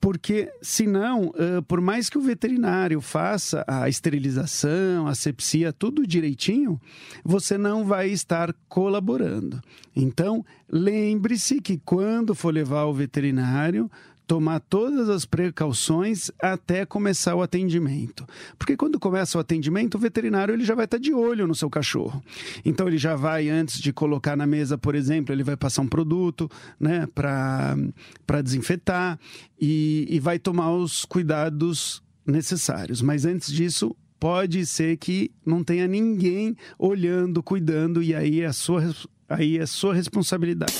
porque 0.01 0.51
senão, 0.63 1.33
por 1.67 1.81
mais 1.81 2.09
que 2.09 2.19
o 2.19 2.23
veterinário 2.23 3.01
faça 3.01 3.65
a 3.67 3.89
esterilização, 3.89 5.07
a 5.07 5.15
sepsia, 5.15 5.73
tudo 5.73 6.07
direitinho, 6.07 6.81
você 7.25 7.59
não 7.59 7.85
vai 7.85 8.11
estar 8.11 8.55
colaborando. 8.69 9.61
Então, 9.95 10.45
lembre-se 10.71 11.61
que 11.61 11.79
quando 11.79 12.35
for 12.35 12.55
levar 12.55 12.85
o 12.85 12.95
veterinário, 12.95 13.91
tomar 14.29 14.61
todas 14.61 15.09
as 15.09 15.25
precauções 15.25 16.31
até 16.41 16.85
começar 16.85 17.35
o 17.35 17.41
atendimento. 17.41 18.27
Porque 18.59 18.77
quando 18.77 19.01
começa 19.01 19.39
o 19.39 19.41
atendimento, 19.41 19.95
o 19.95 19.99
veterinário 19.99 20.55
ele 20.55 20.67
já 20.67 20.75
vai 20.75 20.85
estar 20.85 20.99
de 20.99 21.15
olho 21.15 21.47
no 21.47 21.55
seu 21.55 21.71
cachorro. 21.71 22.23
Então 22.63 22.87
ele 22.87 22.99
já 22.99 23.17
vai 23.17 23.49
antes 23.49 23.81
de 23.81 23.91
colocar 23.91 24.37
na 24.37 24.47
mesa, 24.47 24.77
por 24.77 24.95
exemplo, 24.95 25.35
ele 25.35 25.43
vai 25.43 25.57
passar 25.57 25.81
um 25.81 25.89
produto, 25.89 26.49
né, 26.79 27.09
para 27.15 28.43
desinfetar 28.45 29.19
e, 29.59 30.07
e 30.11 30.21
vai 30.21 30.39
tomar 30.39 30.73
os 30.73 31.07
cuidados 31.07 32.03
necessários. 32.27 33.01
Mas 33.01 33.25
antes 33.25 33.51
disso, 33.51 33.97
pode 34.21 34.67
ser 34.67 34.99
que 34.99 35.31
não 35.45 35.65
tenha 35.65 35.89
ninguém 35.89 36.55
olhando, 36.79 37.43
cuidando 37.43 38.03
e 38.03 38.15
aí 38.15 38.43
é 38.43 38.53
sua 38.53 38.95
aí 39.27 39.57
é 39.57 39.65
sua 39.65 39.95
responsabilidade. 39.95 40.75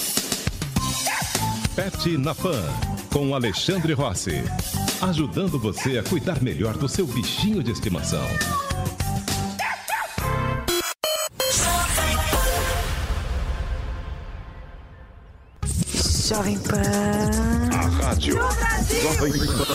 Pet 1.75 2.19
na 2.19 2.35
Pan 2.35 2.98
com 3.11 3.35
Alexandre 3.35 3.93
Rossi, 3.93 4.43
ajudando 5.01 5.59
você 5.59 5.99
a 5.99 6.03
cuidar 6.03 6.43
melhor 6.43 6.77
do 6.77 6.89
seu 6.89 7.07
bichinho 7.07 7.63
de 7.63 7.71
estimação. 7.73 8.27
Jovem 16.29 16.59
Pan. 16.59 16.81
A 17.73 17.87
rádio. 17.87 18.39
Jovem 19.03 19.33
Pan. 19.33 19.69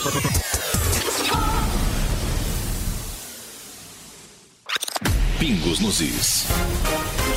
Pingos 5.38 5.80
nos 5.80 6.00
Is. 6.00 6.46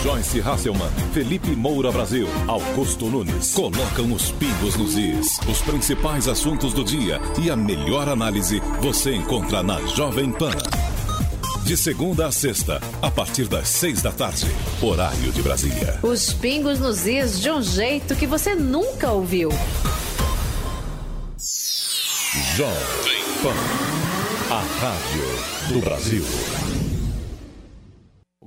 Joyce 0.04 0.40
Hasselman, 0.42 0.90
Felipe 1.12 1.56
Moura 1.56 1.92
Brasil, 1.92 2.28
Augusto 2.48 3.08
Nunes 3.08 3.54
colocam 3.54 4.14
os 4.14 4.32
pingos 4.32 4.76
nos 4.76 4.96
is. 4.96 5.40
Os 5.50 5.62
principais 5.62 6.28
assuntos 6.28 6.72
do 6.72 6.84
dia 6.84 7.20
e 7.42 7.50
a 7.50 7.56
melhor 7.56 8.08
análise 8.08 8.62
você 8.80 9.16
encontra 9.16 9.64
na 9.64 9.82
Jovem 9.88 10.32
Pan. 10.32 10.52
De 11.64 11.76
segunda 11.76 12.28
a 12.28 12.32
sexta, 12.32 12.80
a 13.02 13.12
partir 13.12 13.48
das 13.48 13.68
seis 13.68 14.02
da 14.02 14.12
tarde, 14.12 14.48
horário 14.82 15.32
de 15.32 15.42
Brasília. 15.42 16.00
Os 16.04 16.32
pingos 16.32 16.80
nos 16.80 17.06
is 17.06 17.42
de 17.42 17.50
um 17.50 17.62
jeito 17.62 18.16
que 18.16 18.28
você 18.28 18.56
nunca 18.56 19.12
ouviu. 19.12 19.50
Jovem 22.56 23.24
Pan, 23.42 24.54
a 24.54 24.60
rádio 24.80 25.74
do 25.74 25.82
Brasil. 25.82 26.24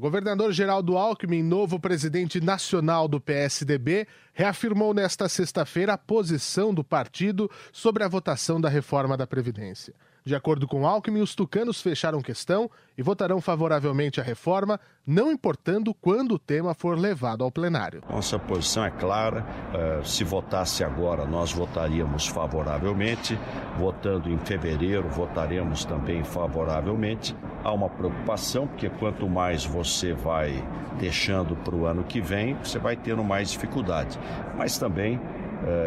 O 0.01 0.09
governador 0.09 0.51
Geraldo 0.51 0.97
Alckmin, 0.97 1.43
novo 1.43 1.79
presidente 1.79 2.41
nacional 2.41 3.07
do 3.07 3.21
PSDB, 3.21 4.09
reafirmou 4.33 4.95
nesta 4.95 5.29
sexta-feira 5.29 5.93
a 5.93 5.99
posição 5.99 6.73
do 6.73 6.83
partido 6.83 7.51
sobre 7.71 8.03
a 8.03 8.09
votação 8.09 8.59
da 8.59 8.71
reforma 8.71 9.15
da 9.15 9.27
Previdência. 9.27 9.93
De 10.25 10.35
acordo 10.35 10.67
com 10.67 10.87
Alckmin, 10.87 11.21
os 11.21 11.35
tucanos 11.35 11.81
fecharam 11.81 12.21
questão 12.21 12.71
e 12.97 13.03
votarão 13.03 13.41
favoravelmente 13.41 14.21
a 14.21 14.25
reforma, 14.25 14.79
não 15.07 15.33
importando 15.33 15.95
quando 15.95 16.33
o 16.33 16.39
tema 16.39 16.75
for 16.75 16.99
levado 16.99 17.43
ao 17.43 17.51
plenário. 17.51 18.03
Nossa 18.09 18.39
posição 18.39 18.85
é 18.85 18.91
clara. 18.91 19.45
Uh, 19.73 20.07
se 20.07 20.23
votasse 20.23 20.85
agora, 20.85 21.25
nós 21.25 21.53
votaríamos 21.53 22.27
favoravelmente. 22.27 23.39
Votando 23.79 24.31
em 24.31 24.39
fevereiro, 24.39 25.09
votaremos 25.09 25.85
também 25.85 26.23
favoravelmente. 26.23 27.35
Há 27.65 27.73
uma 27.73 27.89
preocupação, 27.89 28.67
porque 28.67 28.91
quanto 28.91 29.29
mais 29.29 29.65
você 29.65 30.13
vai 30.13 30.63
deixando 30.99 31.57
para 31.57 31.75
o 31.75 31.87
ano 31.87 32.05
que 32.05 32.21
vem, 32.21 32.55
você 32.55 32.79
vai 32.79 32.97
tendo 32.97 33.25
mais 33.25 33.51
dificuldade. 33.51 34.19
Mas 34.57 34.79
também 34.79 35.19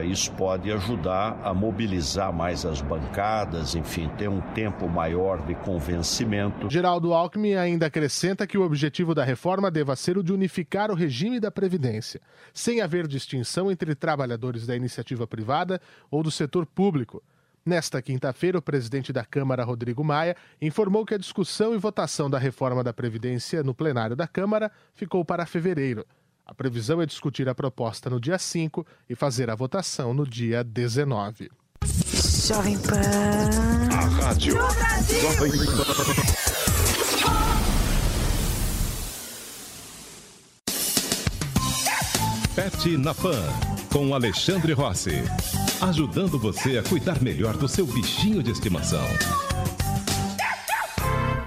isso 0.06 0.32
pode 0.34 0.72
ajudar 0.72 1.40
a 1.44 1.54
mobilizar 1.54 2.32
mais 2.32 2.66
as 2.66 2.82
bancadas, 2.82 3.76
enfim, 3.76 4.10
ter 4.18 4.28
um 4.28 4.42
tempo 4.54 4.88
maior 4.88 5.42
de 5.46 5.56
convencimento. 5.56 6.70
Geraldo 6.70 7.14
Alckmin 7.14 7.56
ainda 7.56 7.88
acrescenta 7.88 8.46
que 8.46 8.58
o 8.58 8.64
objetivo 8.64 9.16
da 9.16 9.24
reforma 9.24 9.72
deva 9.72 9.96
ser 9.96 10.18
o 10.18 10.24
de 10.24 10.32
unificar 10.32 10.92
o 10.92 10.96
regime 10.96 11.40
da 11.40 11.52
Previdência, 11.52 12.22
sem 12.54 12.82
haver 12.82 13.08
distinção 13.08 13.72
entre 13.72 13.96
trabalhadores 13.96 14.68
da 14.68 14.76
iniciativa 14.76 15.26
privada 15.26 15.82
ou 16.12 16.22
do 16.22 16.32
setor 16.32 16.66
público. 16.66 17.22
Nesta 17.66 18.02
quinta-feira, 18.02 18.58
o 18.58 18.62
presidente 18.62 19.14
da 19.14 19.24
Câmara, 19.24 19.64
Rodrigo 19.64 20.04
Maia, 20.04 20.36
informou 20.62 21.06
que 21.06 21.14
a 21.14 21.18
discussão 21.18 21.74
e 21.74 21.78
votação 21.78 22.30
da 22.30 22.38
reforma 22.38 22.84
da 22.84 22.92
Previdência 22.92 23.64
no 23.64 23.74
plenário 23.74 24.16
da 24.18 24.28
Câmara 24.28 24.70
ficou 24.94 25.24
para 25.24 25.46
fevereiro. 25.46 26.06
A 26.54 26.56
previsão 26.56 27.02
é 27.02 27.06
discutir 27.08 27.50
a 27.50 27.56
proposta 27.56 28.12
no 28.12 28.20
dia 28.20 28.38
5 28.38 28.86
e 29.10 29.16
fazer 29.16 29.50
a 29.50 29.56
votação 29.56 30.14
no 30.14 30.24
dia 30.24 30.64
19. 30.64 31.50
Jovem 32.48 32.78
Pan. 32.78 33.02
A 33.92 34.02
rádio. 34.22 34.54
Jovem 35.20 35.52
Pan. 35.52 35.84
Pet 42.54 42.98
na 42.98 43.16
Pan, 43.16 43.42
com 43.92 44.14
Alexandre 44.14 44.74
Rossi. 44.74 45.24
Ajudando 45.82 46.38
você 46.38 46.78
a 46.78 46.84
cuidar 46.84 47.20
melhor 47.20 47.58
do 47.58 47.68
seu 47.68 47.88
bichinho 47.88 48.44
de 48.44 48.52
estimação. 48.52 49.08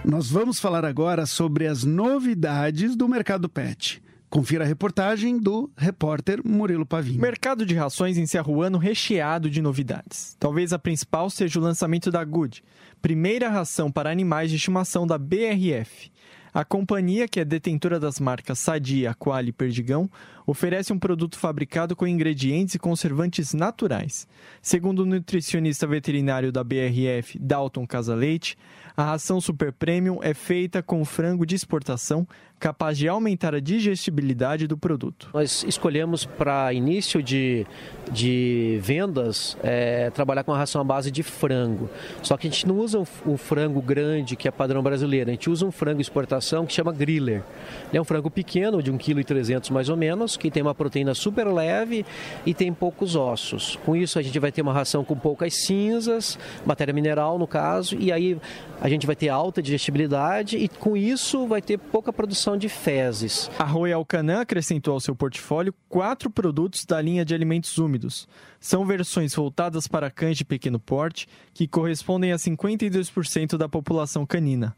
Nós 0.04 0.28
vamos 0.28 0.58
falar 0.58 0.84
agora 0.84 1.26
sobre 1.26 1.68
as 1.68 1.84
novidades 1.84 2.96
do 2.96 3.08
mercado 3.08 3.48
pet 3.48 4.04
Confira 4.36 4.64
a 4.64 4.66
reportagem 4.66 5.38
do 5.38 5.70
repórter 5.74 6.42
Murilo 6.46 6.84
Pavinho. 6.84 7.16
O 7.16 7.22
mercado 7.22 7.64
de 7.64 7.74
rações 7.74 8.18
encerra 8.18 8.50
o 8.50 8.60
ano 8.60 8.76
recheado 8.76 9.48
de 9.48 9.62
novidades. 9.62 10.36
Talvez 10.38 10.74
a 10.74 10.78
principal 10.78 11.30
seja 11.30 11.58
o 11.58 11.62
lançamento 11.62 12.10
da 12.10 12.22
Good, 12.22 12.62
primeira 13.00 13.48
ração 13.48 13.90
para 13.90 14.10
animais 14.10 14.50
de 14.50 14.56
estimação 14.56 15.06
da 15.06 15.16
BRF. 15.16 16.12
A 16.52 16.66
companhia, 16.66 17.26
que 17.26 17.40
é 17.40 17.46
detentora 17.46 17.98
das 17.98 18.20
marcas 18.20 18.58
Sadia, 18.58 19.14
Quali 19.14 19.48
e 19.48 19.52
Perdigão, 19.52 20.06
oferece 20.46 20.92
um 20.92 20.98
produto 20.98 21.38
fabricado 21.38 21.96
com 21.96 22.06
ingredientes 22.06 22.74
e 22.74 22.78
conservantes 22.78 23.52
naturais. 23.52 24.28
Segundo 24.62 25.00
o 25.00 25.06
nutricionista 25.06 25.86
veterinário 25.86 26.52
da 26.52 26.62
BRF, 26.62 27.38
Dalton 27.38 27.86
Casaleite, 27.86 28.56
a 28.96 29.04
ração 29.04 29.40
Super 29.40 29.72
Premium 29.72 30.20
é 30.22 30.32
feita 30.32 30.82
com 30.82 31.04
frango 31.04 31.44
de 31.44 31.54
exportação, 31.54 32.26
capaz 32.58 32.96
de 32.96 33.06
aumentar 33.06 33.54
a 33.54 33.60
digestibilidade 33.60 34.66
do 34.66 34.78
produto. 34.78 35.28
Nós 35.34 35.62
escolhemos 35.64 36.24
para 36.24 36.72
início 36.72 37.22
de, 37.22 37.66
de 38.10 38.78
vendas 38.82 39.56
é, 39.62 40.08
trabalhar 40.10 40.44
com 40.44 40.52
a 40.54 40.56
ração 40.56 40.80
à 40.80 40.84
base 40.84 41.10
de 41.10 41.22
frango. 41.22 41.90
Só 42.22 42.38
que 42.38 42.46
a 42.46 42.50
gente 42.50 42.66
não 42.66 42.78
usa 42.78 42.98
o 42.98 43.36
frango 43.36 43.82
grande, 43.82 44.34
que 44.36 44.48
é 44.48 44.50
padrão 44.50 44.82
brasileiro, 44.82 45.28
a 45.28 45.32
gente 45.34 45.50
usa 45.50 45.66
um 45.66 45.70
frango 45.70 46.00
exportação 46.00 46.64
que 46.64 46.72
chama 46.72 46.92
griller. 46.92 47.42
É 47.92 48.00
um 48.00 48.04
frango 48.04 48.30
pequeno, 48.30 48.82
de 48.82 48.90
1,3 48.90 49.60
kg 49.60 49.72
mais 49.72 49.90
ou 49.90 49.96
menos, 49.96 50.35
que 50.36 50.50
tem 50.50 50.62
uma 50.62 50.74
proteína 50.74 51.14
super 51.14 51.46
leve 51.46 52.04
e 52.44 52.54
tem 52.54 52.72
poucos 52.72 53.16
ossos. 53.16 53.78
Com 53.84 53.96
isso 53.96 54.18
a 54.18 54.22
gente 54.22 54.38
vai 54.38 54.52
ter 54.52 54.62
uma 54.62 54.72
ração 54.72 55.04
com 55.04 55.16
poucas 55.16 55.54
cinzas, 55.54 56.38
matéria 56.64 56.92
mineral 56.92 57.38
no 57.38 57.46
caso, 57.46 57.96
e 57.98 58.12
aí 58.12 58.38
a 58.80 58.88
gente 58.88 59.06
vai 59.06 59.16
ter 59.16 59.28
alta 59.28 59.62
digestibilidade 59.62 60.56
e 60.56 60.68
com 60.68 60.96
isso 60.96 61.46
vai 61.46 61.62
ter 61.62 61.78
pouca 61.78 62.12
produção 62.12 62.56
de 62.56 62.68
fezes. 62.68 63.50
A 63.58 63.64
Royal 63.64 64.04
Canin 64.04 64.32
acrescentou 64.32 64.94
ao 64.94 65.00
seu 65.00 65.14
portfólio 65.14 65.74
quatro 65.88 66.30
produtos 66.30 66.84
da 66.84 67.00
linha 67.00 67.24
de 67.24 67.34
alimentos 67.34 67.78
úmidos. 67.78 68.28
São 68.60 68.84
versões 68.84 69.34
voltadas 69.34 69.86
para 69.86 70.10
cães 70.10 70.36
de 70.36 70.44
pequeno 70.44 70.78
porte, 70.78 71.28
que 71.54 71.68
correspondem 71.68 72.32
a 72.32 72.36
52% 72.36 73.56
da 73.56 73.68
população 73.68 74.26
canina. 74.26 74.76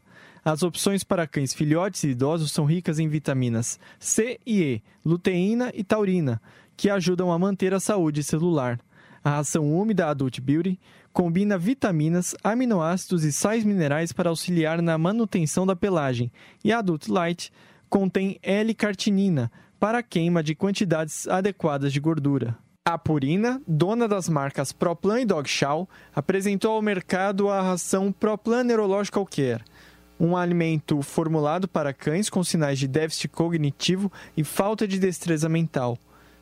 As 0.49 0.63
opções 0.63 1.03
para 1.03 1.27
cães 1.27 1.53
filhotes 1.53 2.03
e 2.03 2.07
idosos 2.07 2.51
são 2.51 2.65
ricas 2.65 2.97
em 2.97 3.07
vitaminas 3.07 3.79
C 3.99 4.39
e 4.43 4.63
E, 4.63 4.83
luteína 5.05 5.71
e 5.75 5.83
taurina, 5.83 6.41
que 6.75 6.89
ajudam 6.89 7.31
a 7.31 7.37
manter 7.37 7.71
a 7.71 7.79
saúde 7.79 8.23
celular. 8.23 8.79
A 9.23 9.29
ração 9.29 9.71
úmida 9.71 10.07
Adult 10.07 10.39
Beauty 10.41 10.79
combina 11.13 11.55
vitaminas, 11.55 12.35
aminoácidos 12.43 13.23
e 13.23 13.31
sais 13.31 13.63
minerais 13.63 14.11
para 14.11 14.31
auxiliar 14.31 14.81
na 14.81 14.97
manutenção 14.97 15.67
da 15.67 15.75
pelagem, 15.75 16.31
e 16.63 16.73
a 16.73 16.79
Adult 16.79 17.09
Light 17.09 17.53
contém 17.87 18.39
L-cartinina 18.41 19.51
para 19.79 20.01
queima 20.01 20.41
de 20.41 20.55
quantidades 20.55 21.27
adequadas 21.27 21.93
de 21.93 21.99
gordura. 21.99 22.57
A 22.83 22.97
Purina, 22.97 23.61
dona 23.67 24.07
das 24.07 24.27
marcas 24.27 24.71
Proplan 24.71 25.21
e 25.21 25.25
Dog 25.25 25.47
Chow, 25.47 25.87
apresentou 26.15 26.71
ao 26.71 26.81
mercado 26.81 27.47
a 27.47 27.61
ração 27.61 28.11
Proplan 28.11 28.63
Neurological 28.63 29.27
Care, 29.27 29.63
um 30.19 30.35
alimento 30.35 31.01
formulado 31.01 31.67
para 31.67 31.93
cães 31.93 32.29
com 32.29 32.43
sinais 32.43 32.77
de 32.77 32.87
déficit 32.87 33.29
cognitivo 33.29 34.11
e 34.35 34.43
falta 34.43 34.87
de 34.87 34.99
destreza 34.99 35.47
mental. 35.47 35.97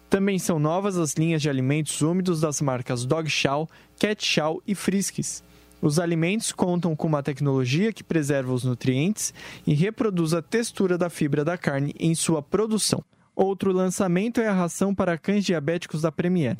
Também 0.09 0.39
são 0.39 0.57
novas 0.57 0.97
as 0.97 1.13
linhas 1.13 1.41
de 1.41 1.49
alimentos 1.49 2.01
úmidos 2.01 2.41
das 2.41 2.61
marcas 2.61 3.05
Dog 3.05 3.29
Chow, 3.29 3.69
Cat 3.99 4.25
Chow 4.25 4.63
e 4.65 4.73
Friskies. 4.73 5.43
Os 5.81 5.99
alimentos 5.99 6.51
contam 6.51 6.95
com 6.95 7.07
uma 7.07 7.21
tecnologia 7.21 7.93
que 7.93 8.03
preserva 8.03 8.51
os 8.51 8.63
nutrientes 8.63 9.33
e 9.65 9.73
reproduz 9.73 10.33
a 10.33 10.41
textura 10.41 10.97
da 10.97 11.09
fibra 11.09 11.45
da 11.45 11.57
carne 11.57 11.93
em 11.99 12.15
sua 12.15 12.41
produção. 12.41 13.03
Outro 13.35 13.71
lançamento 13.71 14.41
é 14.41 14.47
a 14.47 14.53
ração 14.53 14.95
para 14.95 15.17
cães 15.17 15.45
diabéticos 15.45 16.01
da 16.01 16.11
Premier. 16.11 16.57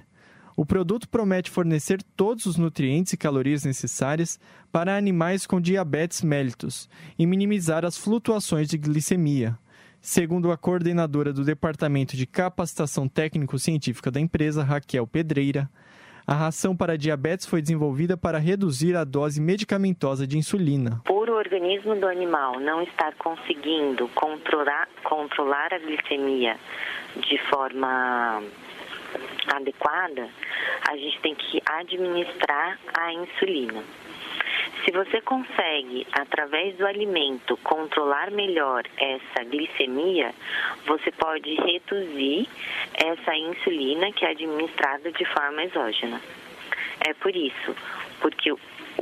O 0.59 0.65
produto 0.65 1.07
promete 1.07 1.51
fornecer 1.51 2.01
todos 2.15 2.47
os 2.47 2.57
nutrientes 2.57 3.13
e 3.13 3.17
calorias 3.17 3.63
necessárias 3.63 4.39
para 4.71 4.97
animais 4.97 5.45
com 5.45 5.61
diabetes 5.61 6.23
mellitus 6.23 6.89
e 7.17 7.27
minimizar 7.27 7.85
as 7.85 7.95
flutuações 7.95 8.67
de 8.67 8.75
glicemia. 8.75 9.55
Segundo 10.01 10.51
a 10.51 10.57
coordenadora 10.57 11.31
do 11.31 11.43
Departamento 11.43 12.17
de 12.17 12.25
Capacitação 12.25 13.07
Técnico-Científica 13.07 14.09
da 14.09 14.19
empresa, 14.19 14.63
Raquel 14.63 15.05
Pedreira, 15.05 15.69
a 16.25 16.33
ração 16.33 16.75
para 16.75 16.97
diabetes 16.97 17.45
foi 17.45 17.61
desenvolvida 17.61 18.17
para 18.17 18.39
reduzir 18.39 18.95
a 18.95 19.03
dose 19.03 19.39
medicamentosa 19.39 20.25
de 20.25 20.39
insulina. 20.39 21.01
Por 21.05 21.29
o 21.29 21.35
organismo 21.37 21.95
do 21.95 22.07
animal 22.07 22.59
não 22.59 22.81
estar 22.81 23.13
conseguindo 23.17 24.07
controlar, 24.15 24.89
controlar 25.03 25.71
a 25.71 25.77
glicemia 25.77 26.57
de 27.29 27.37
forma 27.49 28.41
adequada, 29.47 30.29
a 30.89 30.95
gente 30.97 31.19
tem 31.21 31.35
que 31.35 31.61
administrar 31.65 32.79
a 32.93 33.13
insulina. 33.13 33.83
Se 34.83 34.91
você 34.91 35.19
consegue, 35.21 36.07
através 36.13 36.75
do 36.77 36.87
alimento, 36.87 37.57
controlar 37.57 38.31
melhor 38.31 38.83
essa 38.97 39.43
glicemia, 39.43 40.33
você 40.85 41.11
pode 41.11 41.53
reduzir 41.55 42.47
essa 42.93 43.35
insulina 43.35 44.11
que 44.13 44.25
é 44.25 44.29
administrada 44.29 45.11
de 45.11 45.25
forma 45.25 45.63
exógena. 45.63 46.21
É 47.05 47.13
por 47.13 47.35
isso, 47.35 47.75
porque 48.21 48.53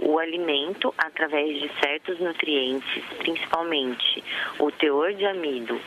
o 0.02 0.20
alimento, 0.20 0.94
através 0.98 1.60
de 1.60 1.70
certos 1.80 2.20
nutrientes, 2.20 3.04
principalmente 3.20 4.24
o 4.60 4.72
teor 4.72 5.14
de 5.14 5.26
amido, 5.26 5.80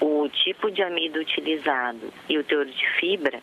o 0.00 0.28
tipo 0.28 0.70
de 0.70 0.82
amido 0.82 1.20
utilizado 1.20 2.12
e 2.28 2.38
o 2.38 2.44
teor 2.44 2.66
de 2.66 2.86
fibra, 2.98 3.40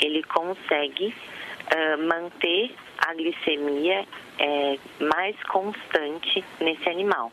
ele 0.00 0.22
consegue 0.24 1.08
uh, 1.08 2.08
manter 2.08 2.74
a 2.98 3.14
glicemia 3.14 4.06
é, 4.38 4.78
mais 5.00 5.36
constante 5.44 6.44
nesse 6.60 6.88
animal. 6.88 7.30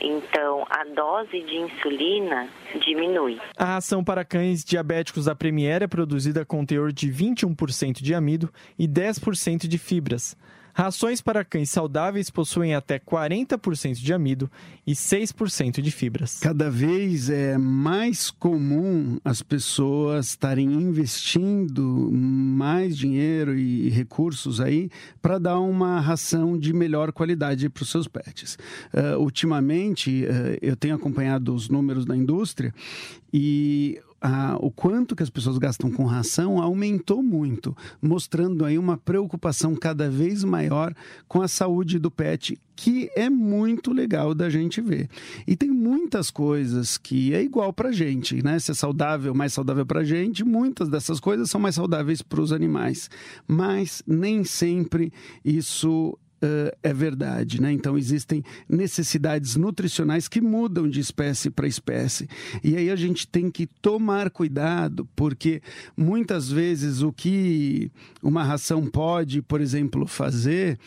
Então, 0.00 0.66
a 0.68 0.84
dose 0.84 1.40
de 1.42 1.56
insulina 1.56 2.48
diminui. 2.84 3.38
A 3.56 3.64
ração 3.64 4.04
para 4.04 4.24
cães 4.24 4.62
diabéticos 4.62 5.24
da 5.24 5.34
Premier 5.34 5.82
é 5.82 5.86
produzida 5.86 6.44
com 6.44 6.66
teor 6.66 6.92
de 6.92 7.10
21% 7.10 8.02
de 8.02 8.14
amido 8.14 8.52
e 8.78 8.86
10% 8.86 9.66
de 9.66 9.78
fibras. 9.78 10.36
Rações 10.76 11.22
para 11.22 11.42
cães 11.42 11.70
saudáveis 11.70 12.28
possuem 12.28 12.74
até 12.74 12.98
40% 12.98 13.94
de 13.94 14.12
amido 14.12 14.50
e 14.86 14.92
6% 14.92 15.80
de 15.80 15.90
fibras. 15.90 16.38
Cada 16.38 16.70
vez 16.70 17.30
é 17.30 17.56
mais 17.56 18.30
comum 18.30 19.18
as 19.24 19.40
pessoas 19.40 20.26
estarem 20.26 20.70
investindo 20.70 22.10
mais 22.12 22.94
dinheiro 22.94 23.56
e 23.56 23.88
recursos 23.88 24.60
aí 24.60 24.90
para 25.22 25.38
dar 25.38 25.60
uma 25.60 25.98
ração 25.98 26.58
de 26.58 26.74
melhor 26.74 27.10
qualidade 27.10 27.70
para 27.70 27.82
os 27.82 27.88
seus 27.88 28.06
pets. 28.06 28.58
Uh, 28.92 29.18
ultimamente, 29.18 30.26
uh, 30.26 30.58
eu 30.60 30.76
tenho 30.76 30.94
acompanhado 30.94 31.54
os 31.54 31.70
números 31.70 32.04
da 32.04 32.14
indústria 32.14 32.74
e 33.32 33.98
a, 34.26 34.56
o 34.58 34.72
quanto 34.72 35.14
que 35.14 35.22
as 35.22 35.30
pessoas 35.30 35.56
gastam 35.56 35.88
com 35.88 36.04
ração 36.04 36.60
aumentou 36.60 37.22
muito, 37.22 37.76
mostrando 38.02 38.64
aí 38.64 38.76
uma 38.76 38.96
preocupação 38.96 39.76
cada 39.76 40.10
vez 40.10 40.42
maior 40.42 40.92
com 41.28 41.40
a 41.40 41.48
saúde 41.48 41.96
do 41.98 42.10
pet, 42.10 42.58
que 42.74 43.08
é 43.14 43.30
muito 43.30 43.92
legal 43.92 44.34
da 44.34 44.50
gente 44.50 44.80
ver. 44.80 45.08
E 45.46 45.54
tem 45.54 45.70
muitas 45.70 46.28
coisas 46.28 46.98
que 46.98 47.32
é 47.32 47.40
igual 47.40 47.72
para 47.72 47.92
gente, 47.92 48.42
né? 48.42 48.58
Se 48.58 48.72
é 48.72 48.74
saudável, 48.74 49.32
mais 49.32 49.52
saudável 49.52 49.86
para 49.86 50.02
gente, 50.02 50.44
muitas 50.44 50.88
dessas 50.88 51.20
coisas 51.20 51.48
são 51.48 51.60
mais 51.60 51.76
saudáveis 51.76 52.20
para 52.20 52.40
os 52.40 52.52
animais. 52.52 53.08
Mas 53.46 54.02
nem 54.06 54.42
sempre 54.42 55.12
isso 55.44 56.18
Uh, 56.36 56.70
é 56.82 56.92
verdade, 56.92 57.62
né? 57.62 57.72
Então 57.72 57.96
existem 57.96 58.44
necessidades 58.68 59.56
nutricionais 59.56 60.28
que 60.28 60.38
mudam 60.38 60.86
de 60.86 61.00
espécie 61.00 61.48
para 61.48 61.66
espécie. 61.66 62.28
E 62.62 62.76
aí 62.76 62.90
a 62.90 62.96
gente 62.96 63.26
tem 63.26 63.50
que 63.50 63.66
tomar 63.66 64.28
cuidado, 64.28 65.08
porque 65.16 65.62
muitas 65.96 66.50
vezes 66.50 67.00
o 67.00 67.10
que 67.10 67.90
uma 68.22 68.44
ração 68.44 68.84
pode, 68.86 69.40
por 69.40 69.62
exemplo, 69.62 70.06
fazer 70.06 70.78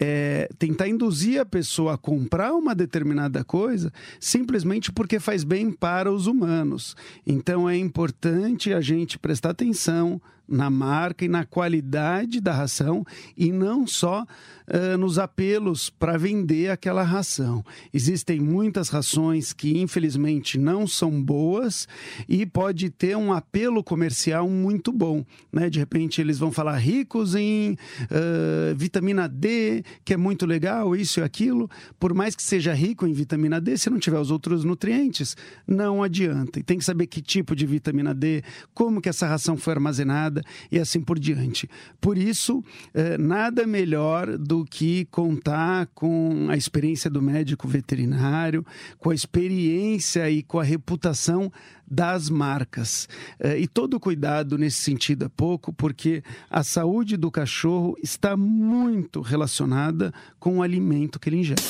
é, 0.00 0.48
tentar 0.58 0.88
induzir 0.88 1.40
a 1.40 1.44
pessoa 1.44 1.94
a 1.94 1.98
comprar 1.98 2.52
uma 2.54 2.74
determinada 2.74 3.44
coisa 3.44 3.92
simplesmente 4.20 4.92
porque 4.92 5.18
faz 5.18 5.44
bem 5.44 5.70
para 5.70 6.12
os 6.12 6.26
humanos. 6.26 6.96
Então 7.26 7.68
é 7.68 7.76
importante 7.76 8.72
a 8.72 8.80
gente 8.80 9.18
prestar 9.18 9.50
atenção 9.50 10.20
na 10.48 10.70
marca 10.70 11.24
e 11.24 11.28
na 11.28 11.44
qualidade 11.44 12.40
da 12.40 12.52
ração 12.52 13.04
e 13.36 13.52
não 13.52 13.86
só 13.86 14.22
uh, 14.22 14.98
nos 14.98 15.18
apelos 15.18 15.90
para 15.90 16.16
vender 16.16 16.70
aquela 16.70 17.02
ração. 17.02 17.64
Existem 17.92 18.40
muitas 18.40 18.88
rações 18.88 19.52
que 19.52 19.78
infelizmente 19.78 20.58
não 20.58 20.86
são 20.86 21.22
boas 21.22 21.86
e 22.28 22.46
pode 22.46 22.88
ter 22.90 23.16
um 23.16 23.32
apelo 23.32 23.84
comercial 23.84 24.48
muito 24.48 24.92
bom, 24.92 25.24
né? 25.52 25.68
De 25.68 25.78
repente 25.78 26.20
eles 26.20 26.38
vão 26.38 26.50
falar 26.50 26.76
ricos 26.78 27.34
em 27.34 27.72
uh, 27.72 28.74
vitamina 28.74 29.28
D, 29.28 29.84
que 30.04 30.14
é 30.14 30.16
muito 30.16 30.46
legal, 30.46 30.96
isso 30.96 31.20
e 31.20 31.22
aquilo. 31.22 31.70
Por 31.98 32.14
mais 32.14 32.34
que 32.34 32.42
seja 32.42 32.72
rico 32.72 33.06
em 33.06 33.12
vitamina 33.12 33.60
D, 33.60 33.76
se 33.76 33.90
não 33.90 33.98
tiver 33.98 34.18
os 34.18 34.30
outros 34.30 34.64
nutrientes, 34.64 35.36
não 35.66 36.02
adianta. 36.02 36.58
E 36.58 36.62
tem 36.62 36.78
que 36.78 36.84
saber 36.84 37.06
que 37.06 37.20
tipo 37.20 37.54
de 37.54 37.66
vitamina 37.66 38.14
D, 38.14 38.42
como 38.72 39.00
que 39.00 39.08
essa 39.08 39.26
ração 39.26 39.56
foi 39.56 39.74
armazenada 39.74 40.37
e 40.70 40.78
assim 40.78 41.00
por 41.00 41.18
diante. 41.18 41.68
Por 42.00 42.18
isso, 42.18 42.62
eh, 42.94 43.18
nada 43.18 43.66
melhor 43.66 44.36
do 44.36 44.64
que 44.64 45.06
contar 45.06 45.86
com 45.94 46.48
a 46.50 46.56
experiência 46.56 47.10
do 47.10 47.22
médico 47.22 47.66
veterinário, 47.66 48.64
com 48.98 49.10
a 49.10 49.14
experiência 49.14 50.30
e 50.30 50.42
com 50.42 50.58
a 50.58 50.64
reputação 50.64 51.50
das 51.90 52.28
marcas. 52.28 53.08
Eh, 53.40 53.60
e 53.60 53.68
todo 53.68 53.98
cuidado 53.98 54.58
nesse 54.58 54.82
sentido 54.82 55.24
é 55.24 55.28
pouco, 55.28 55.72
porque 55.72 56.22
a 56.50 56.62
saúde 56.62 57.16
do 57.16 57.30
cachorro 57.30 57.96
está 58.02 58.36
muito 58.36 59.20
relacionada 59.20 60.12
com 60.38 60.58
o 60.58 60.62
alimento 60.62 61.18
que 61.18 61.28
ele 61.28 61.38
ingere. 61.38 61.62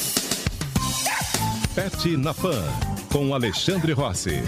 Pet 1.75 2.17
na 2.17 2.35
Pan, 2.35 2.65
com 3.11 3.35
Alexandre 3.35 3.93
Rossi. 3.93 4.43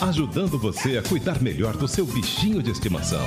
Ajudando 0.00 0.58
você 0.58 0.98
a 0.98 1.02
cuidar 1.02 1.42
melhor 1.42 1.76
do 1.76 1.86
seu 1.86 2.06
bichinho 2.06 2.62
de 2.62 2.70
estimação. 2.70 3.24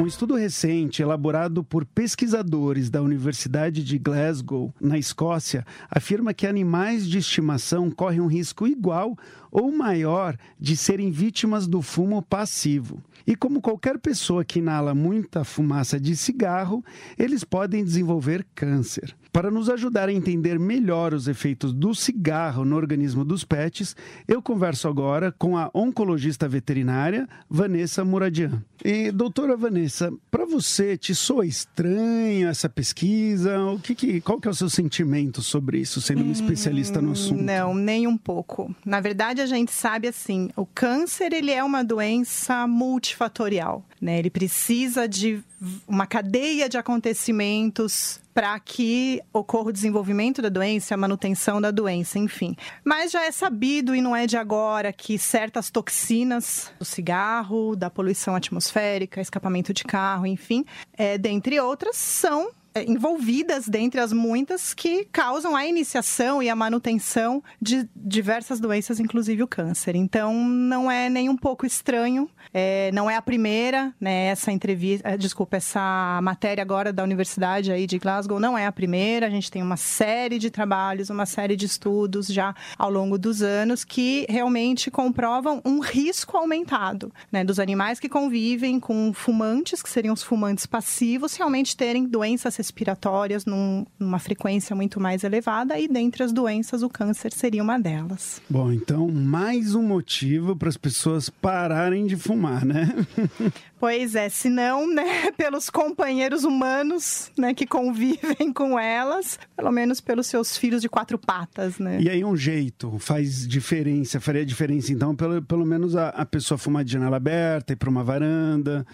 Um 0.00 0.06
estudo 0.06 0.34
recente, 0.34 1.02
elaborado 1.02 1.62
por 1.62 1.84
pesquisadores 1.84 2.90
da 2.90 3.00
Universidade 3.00 3.84
de 3.84 3.96
Glasgow, 3.96 4.74
na 4.80 4.98
Escócia, 4.98 5.64
afirma 5.88 6.34
que 6.34 6.46
animais 6.46 7.06
de 7.06 7.18
estimação 7.18 7.90
correm 7.90 8.20
um 8.20 8.26
risco 8.26 8.66
igual 8.66 9.16
ou 9.52 9.70
maior 9.70 10.36
de 10.58 10.76
serem 10.76 11.10
vítimas 11.10 11.68
do 11.68 11.80
fumo 11.80 12.20
passivo. 12.22 13.00
E 13.26 13.34
como 13.34 13.60
qualquer 13.60 13.98
pessoa 13.98 14.44
que 14.44 14.58
inala 14.58 14.94
muita 14.94 15.44
fumaça 15.44 15.98
de 15.98 16.14
cigarro, 16.16 16.84
eles 17.18 17.44
podem 17.44 17.82
desenvolver 17.82 18.46
câncer. 18.54 19.14
Para 19.32 19.50
nos 19.50 19.68
ajudar 19.68 20.08
a 20.08 20.12
entender 20.12 20.60
melhor 20.60 21.12
os 21.12 21.26
efeitos 21.26 21.72
do 21.72 21.92
cigarro 21.92 22.64
no 22.64 22.76
organismo 22.76 23.24
dos 23.24 23.42
pets, 23.42 23.96
eu 24.28 24.40
converso 24.40 24.86
agora 24.86 25.32
com 25.32 25.58
a 25.58 25.70
oncologista 25.74 26.46
veterinária 26.46 27.28
Vanessa 27.50 28.04
Muradian. 28.04 28.62
E 28.84 29.10
doutora 29.10 29.56
Vanessa, 29.56 30.12
para 30.30 30.44
você 30.44 30.96
te 30.96 31.14
soa 31.16 31.44
estranho 31.46 32.46
essa 32.48 32.68
pesquisa? 32.68 33.58
O 33.64 33.80
que, 33.80 33.94
que 33.94 34.20
qual 34.20 34.40
que 34.40 34.46
é 34.46 34.50
o 34.50 34.54
seu 34.54 34.70
sentimento 34.70 35.42
sobre 35.42 35.78
isso, 35.78 36.00
sendo 36.00 36.22
uma 36.22 36.32
especialista 36.32 37.02
no 37.02 37.12
assunto? 37.12 37.42
Não, 37.42 37.74
nem 37.74 38.06
um 38.06 38.16
pouco. 38.16 38.72
Na 38.84 39.00
verdade, 39.00 39.40
a 39.40 39.46
gente 39.46 39.72
sabe 39.72 40.06
assim, 40.06 40.50
o 40.54 40.64
câncer 40.64 41.32
ele 41.32 41.50
é 41.50 41.64
uma 41.64 41.82
doença 41.82 42.68
multifatorial, 43.14 43.84
né? 44.00 44.18
Ele 44.18 44.30
precisa 44.30 45.08
de 45.08 45.42
uma 45.86 46.06
cadeia 46.06 46.68
de 46.68 46.76
acontecimentos 46.76 48.20
para 48.34 48.58
que 48.58 49.22
ocorra 49.32 49.68
o 49.68 49.72
desenvolvimento 49.72 50.42
da 50.42 50.48
doença, 50.48 50.94
a 50.94 50.98
manutenção 50.98 51.60
da 51.60 51.70
doença, 51.70 52.18
enfim. 52.18 52.56
Mas 52.84 53.12
já 53.12 53.24
é 53.24 53.30
sabido 53.30 53.94
e 53.94 54.02
não 54.02 54.14
é 54.14 54.26
de 54.26 54.36
agora 54.36 54.92
que 54.92 55.16
certas 55.18 55.70
toxinas 55.70 56.72
do 56.78 56.84
cigarro, 56.84 57.76
da 57.76 57.88
poluição 57.88 58.34
atmosférica, 58.34 59.20
escapamento 59.20 59.72
de 59.72 59.84
carro, 59.84 60.26
enfim, 60.26 60.64
é, 60.92 61.16
dentre 61.16 61.60
outras, 61.60 61.96
são 61.96 62.50
envolvidas 62.86 63.68
dentre 63.68 64.00
as 64.00 64.12
muitas 64.12 64.74
que 64.74 65.06
causam 65.12 65.54
a 65.54 65.64
iniciação 65.64 66.42
e 66.42 66.48
a 66.48 66.56
manutenção 66.56 67.42
de 67.60 67.88
diversas 67.94 68.58
doenças, 68.58 68.98
inclusive 68.98 69.42
o 69.42 69.46
câncer. 69.46 69.94
Então, 69.94 70.34
não 70.34 70.90
é 70.90 71.08
nem 71.08 71.28
um 71.28 71.36
pouco 71.36 71.64
estranho, 71.64 72.28
é, 72.52 72.90
não 72.92 73.08
é 73.08 73.16
a 73.16 73.22
primeira, 73.22 73.94
né? 74.00 74.26
Essa 74.26 74.50
entrevista, 74.50 75.08
é, 75.08 75.16
desculpa, 75.16 75.56
essa 75.56 76.20
matéria 76.22 76.62
agora 76.62 76.92
da 76.92 77.02
Universidade 77.02 77.70
aí 77.70 77.86
de 77.86 77.98
Glasgow 77.98 78.40
não 78.40 78.56
é 78.58 78.66
a 78.66 78.72
primeira. 78.72 79.26
A 79.26 79.30
gente 79.30 79.50
tem 79.50 79.62
uma 79.62 79.76
série 79.76 80.38
de 80.38 80.50
trabalhos, 80.50 81.10
uma 81.10 81.26
série 81.26 81.56
de 81.56 81.66
estudos 81.66 82.26
já 82.26 82.54
ao 82.76 82.90
longo 82.90 83.18
dos 83.18 83.42
anos 83.42 83.84
que 83.84 84.26
realmente 84.28 84.90
comprovam 84.90 85.60
um 85.64 85.80
risco 85.80 86.36
aumentado, 86.36 87.12
né? 87.30 87.44
Dos 87.44 87.60
animais 87.60 88.00
que 88.00 88.08
convivem 88.08 88.80
com 88.80 89.12
fumantes, 89.12 89.82
que 89.82 89.90
seriam 89.90 90.14
os 90.14 90.22
fumantes 90.22 90.66
passivos, 90.66 91.36
realmente 91.36 91.76
terem 91.76 92.04
doenças 92.04 92.54
respiratórias 92.64 93.44
num, 93.44 93.84
numa 93.98 94.18
frequência 94.18 94.74
muito 94.74 94.98
mais 94.98 95.22
elevada 95.22 95.78
e 95.78 95.86
dentre 95.86 96.22
as 96.22 96.32
doenças 96.32 96.82
o 96.82 96.88
câncer 96.88 97.32
seria 97.32 97.62
uma 97.62 97.78
delas. 97.78 98.40
Bom, 98.48 98.72
então 98.72 99.08
mais 99.10 99.74
um 99.74 99.82
motivo 99.82 100.56
para 100.56 100.70
as 100.70 100.76
pessoas 100.76 101.28
pararem 101.28 102.06
de 102.06 102.16
fumar, 102.16 102.64
né? 102.64 102.94
pois 103.78 104.14
é, 104.14 104.30
se 104.30 104.48
não, 104.48 104.92
né, 104.92 105.30
pelos 105.36 105.68
companheiros 105.68 106.44
humanos, 106.44 107.30
né, 107.36 107.52
que 107.52 107.66
convivem 107.66 108.50
com 108.52 108.78
elas, 108.78 109.38
pelo 109.54 109.70
menos 109.70 110.00
pelos 110.00 110.26
seus 110.26 110.56
filhos 110.56 110.80
de 110.80 110.88
quatro 110.88 111.18
patas, 111.18 111.78
né? 111.78 111.98
E 112.00 112.08
aí 112.08 112.24
um 112.24 112.36
jeito 112.36 112.98
faz 112.98 113.46
diferença, 113.46 114.20
faria 114.20 114.44
diferença 114.44 114.90
então, 114.90 115.14
pelo, 115.14 115.42
pelo 115.42 115.66
menos 115.66 115.94
a, 115.96 116.08
a 116.08 116.24
pessoa 116.24 116.56
fumar 116.56 116.82
de 116.82 116.92
janela 116.92 117.18
aberta, 117.18 117.74
ir 117.74 117.76
para 117.76 117.90
uma 117.90 118.02
varanda. 118.02 118.86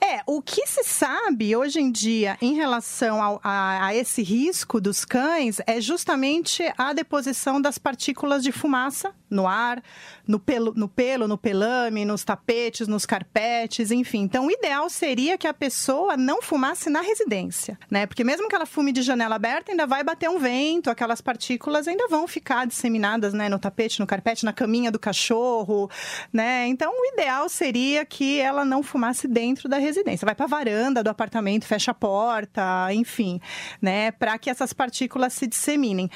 É, 0.00 0.22
o 0.26 0.40
que 0.40 0.66
se 0.66 0.84
sabe 0.84 1.56
hoje 1.56 1.80
em 1.80 1.90
dia 1.90 2.38
em 2.40 2.54
relação 2.54 3.22
ao, 3.22 3.40
a, 3.42 3.86
a, 3.86 3.94
esse 3.94 4.22
risco 4.22 4.80
dos 4.80 5.04
cães 5.04 5.60
é 5.66 5.80
justamente 5.80 6.62
a 6.78 6.92
deposição 6.92 7.60
das 7.60 7.78
partículas 7.78 8.42
de 8.42 8.52
fumaça 8.52 9.12
no 9.28 9.46
ar, 9.46 9.82
no 10.26 10.38
pelo, 10.38 10.72
no, 10.74 10.88
pelo, 10.88 11.26
no 11.28 11.36
pelame, 11.36 12.04
nos 12.04 12.24
tapetes, 12.24 12.86
nos 12.86 13.04
carpetes, 13.04 13.90
enfim. 13.90 14.20
Então, 14.20 14.46
o 14.46 14.50
ideal 14.50 14.88
seria 14.88 15.36
que 15.36 15.46
a 15.46 15.52
pessoa 15.52 16.16
não 16.16 16.40
fumasse 16.40 16.88
na 16.88 17.00
residência, 17.00 17.78
né? 17.90 18.06
Porque 18.06 18.24
mesmo 18.24 18.48
que 18.48 18.54
ela 18.54 18.66
fume 18.66 18.92
de 18.92 19.02
janela 19.02 19.34
aberta, 19.34 19.72
ainda 19.72 19.86
vai 19.86 20.02
bater 20.02 20.30
um 20.30 20.38
vento, 20.38 20.90
aquelas 20.90 21.20
partículas 21.20 21.88
ainda 21.88 22.08
vão 22.08 22.26
ficar 22.26 22.66
disseminadas, 22.66 23.34
né? 23.34 23.48
No 23.48 23.58
tapete, 23.58 24.00
no 24.00 24.06
carpete, 24.06 24.44
na 24.44 24.52
caminha 24.52 24.90
do 24.90 24.98
cachorro, 24.98 25.90
né? 26.32 26.66
Então, 26.68 26.92
o 26.92 27.12
ideal 27.12 27.48
seria 27.48 28.04
que 28.04 28.38
ela 28.38 28.64
não 28.64 28.82
fumasse 28.82 29.26
dentro 29.26 29.68
da 29.68 29.76
residência. 29.76 29.87
Vai 30.24 30.34
para 30.34 30.44
a 30.44 30.48
varanda 30.48 31.02
do 31.02 31.08
apartamento, 31.08 31.66
fecha 31.66 31.90
a 31.90 31.94
porta, 31.94 32.92
enfim, 32.92 33.40
né? 33.80 34.10
Para 34.10 34.38
que 34.38 34.50
essas 34.50 34.72
partículas 34.72 35.32
se 35.32 35.46
disseminem. 35.46 36.10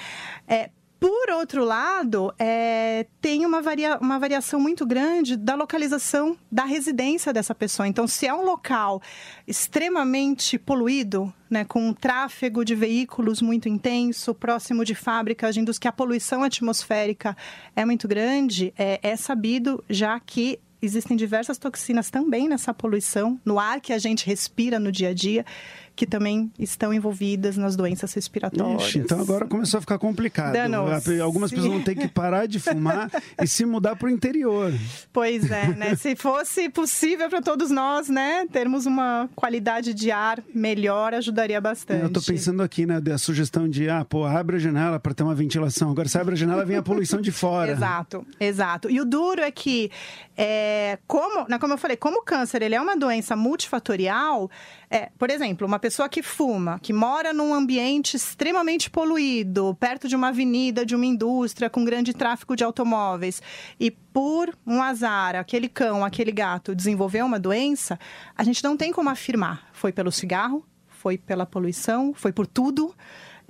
É, 0.47 0.71
por 1.03 1.31
outro 1.31 1.65
lado, 1.65 2.33
é, 2.39 3.09
tem 3.21 3.45
uma, 3.45 3.61
varia, 3.61 3.99
uma 4.01 4.21
variação 4.21 4.61
muito 4.61 4.87
grande 4.87 5.37
da 5.37 5.57
localização 5.57 6.39
da 6.49 6.65
residência 6.65 7.33
dessa 7.33 7.53
pessoa. 7.53 7.89
Então, 7.89 8.07
se 8.07 8.25
é 8.25 8.33
um 8.33 8.45
local 8.45 9.03
extremamente 9.45 10.61
poluído, 10.61 11.35
né, 11.51 11.65
com 11.65 11.89
um 11.89 11.93
tráfego 11.93 12.65
de 12.65 12.77
veículos 12.77 13.43
muito 13.43 13.69
intenso, 13.69 14.33
próximo 14.33 14.85
de 14.85 14.95
fábricas, 14.95 15.57
dos 15.57 15.77
que 15.77 15.89
a 15.89 15.93
poluição 15.93 16.45
atmosférica 16.45 17.37
é 17.75 17.85
muito 17.85 18.07
grande, 18.07 18.73
é, 18.79 19.01
é 19.03 19.17
sabido 19.17 19.83
já 19.91 20.21
que 20.21 20.61
existem 20.83 21.17
diversas 21.17 21.57
toxinas 21.59 22.11
também 22.11 22.49
nessa 22.49 22.75
poluição, 22.75 23.41
no 23.45 23.59
ar 23.59 23.81
que 23.81 23.93
a 23.93 23.99
gente 23.99 24.27
respira 24.27 24.79
no 24.81 24.91
dia 24.91 25.11
a 25.11 25.15
dia 25.15 25.45
que 25.95 26.07
também 26.07 26.51
estão 26.59 26.93
envolvidas 26.93 27.57
nas 27.57 27.77
doenças 27.77 28.13
respiratórias. 28.15 28.83
Ixi, 28.83 28.99
então 29.01 29.21
agora 29.21 29.47
começou 29.47 29.79
a 29.79 29.81
ficar 29.81 29.99
complicado. 29.99 30.53
Danos. 30.53 31.09
Algumas 31.21 31.51
Sim. 31.51 31.57
pessoas 31.57 31.73
vão 31.75 31.83
ter 31.83 31.95
que 31.95 32.09
parar 32.09 32.47
de 32.47 32.59
fumar 32.59 33.11
e 33.41 33.47
se 33.47 33.65
mudar 33.65 33.97
para 33.97 34.07
o 34.07 34.11
interior. 34.11 34.73
Pois 35.13 35.51
é, 35.51 35.69
né? 35.69 35.95
Se 36.03 36.17
fosse 36.17 36.69
possível 36.69 37.29
para 37.29 37.41
todos 37.41 37.71
nós, 37.71 38.09
né, 38.09 38.47
termos 38.51 38.87
uma 38.87 39.29
qualidade 39.37 39.95
de 39.95 40.11
ar 40.11 40.43
melhor, 40.55 41.15
ajudaria 41.15 41.61
bastante. 41.61 42.01
Eu 42.01 42.09
estou 42.09 42.23
pensando 42.23 42.63
aqui, 42.63 42.87
né, 42.87 43.01
da 43.01 43.19
sugestão 43.19 43.69
de, 43.69 43.89
ah, 43.89 44.05
pô, 44.05 44.25
abre 44.25 44.57
a 44.57 44.59
janela 44.59 44.99
para 44.99 45.15
ter 45.15 45.23
uma 45.23 45.35
ventilação. 45.35 45.91
Agora, 45.91 46.09
se 46.09 46.19
abre 46.19 46.35
a 46.35 46.37
janela, 46.37 46.65
vem 46.65 46.77
a 46.77 46.83
poluição 46.83 47.21
de 47.21 47.31
fora. 47.31 47.73
Exato, 47.73 48.27
exato. 48.41 48.91
E 48.91 49.01
o 49.01 49.05
duro 49.05 49.41
é 49.41 49.51
que, 49.51 49.91
é, 50.37 50.99
como, 51.07 51.47
né, 51.49 51.59
como 51.59 51.75
eu 51.75 51.79
falei, 51.79 51.97
como 51.97 52.19
o 52.19 52.23
câncer 52.23 52.63
ele 52.63 52.75
é 52.75 52.81
uma 52.81 52.97
doença 52.97 53.37
multifatorial, 53.37 54.51
é, 54.93 55.09
por 55.19 55.31
exemplo, 55.31 55.67
uma 55.67 55.79
pessoa 55.79 56.07
que 56.07 56.23
fuma, 56.23 56.79
que 56.79 56.93
mora 56.93 57.33
num 57.33 57.55
ambiente 57.55 58.15
extremamente 58.15 58.91
poluído, 58.91 59.75
perto 59.81 60.07
de 60.07 60.15
uma 60.15 60.29
avenida, 60.29 60.85
de 60.85 60.95
uma 60.95 61.07
indústria, 61.07 61.71
com 61.71 61.83
grande 61.83 62.13
tráfego 62.13 62.55
de 62.55 62.63
automóveis, 62.63 63.41
e 63.81 63.91
por 63.91 64.55
um 64.67 64.83
azar, 64.83 65.35
aquele 65.35 65.67
cão, 65.67 66.05
aquele 66.05 66.31
gato 66.31 66.75
desenvolveu 66.75 67.25
uma 67.25 67.41
doença, 67.41 67.99
a 68.37 68.45
gente 68.45 68.63
não 68.63 68.77
tem 68.77 68.93
como 68.93 69.09
afirmar. 69.09 69.67
Foi 69.73 69.93
pelo 69.93 70.13
cigarro, 70.13 70.63
foi 70.87 71.17
pela 71.17 71.47
poluição, 71.47 72.13
foi 72.13 72.31
por 72.31 72.47
tudo. 72.47 72.95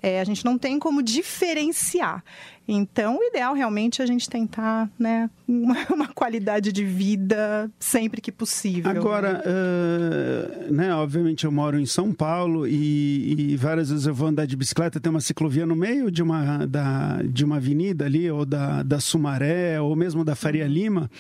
É, 0.03 0.21
a 0.21 0.25
gente 0.25 0.45
não 0.45 0.59
tem 0.59 0.79
como 0.79 1.03
diferenciar. 1.03 2.25
Então, 2.67 3.19
o 3.19 3.23
ideal 3.23 3.55
realmente 3.55 4.01
é 4.01 4.05
a 4.05 4.07
gente 4.07 4.29
tentar 4.31 4.89
né, 4.99 5.29
uma, 5.47 5.77
uma 5.91 6.09
qualidade 6.09 6.73
de 6.73 6.85
vida 6.85 7.71
sempre 7.79 8.21
que 8.21 8.31
possível. 8.31 8.91
Agora, 8.91 9.43
uh, 9.45 10.73
né, 10.73 10.95
obviamente 10.95 11.45
eu 11.45 11.53
moro 11.53 11.79
em 11.79 11.87
São 11.87 12.13
Paulo 12.13 12.67
e, 12.67 13.53
e, 13.53 13.57
várias 13.57 13.91
vezes 13.91 14.07
eu 14.07 14.15
vou 14.15 14.29
andar 14.29 14.47
de 14.47 14.57
bicicleta, 14.57 15.01
tem 15.01 15.11
uma 15.11 15.21
ciclovia 15.21 15.67
no 15.67 15.75
meio 15.75 16.11
de 16.11 16.23
uma, 16.23 16.67
da, 16.67 17.21
de 17.23 17.45
uma 17.45 17.57
avenida 17.57 18.05
ali, 18.05 18.31
ou 18.31 18.45
da, 18.45 18.83
da 18.83 19.01
Sumaré, 19.01 19.81
ou 19.81 19.95
mesmo 19.97 20.25
da 20.25 20.35
Faria 20.35 20.67
Lima, 20.67 21.11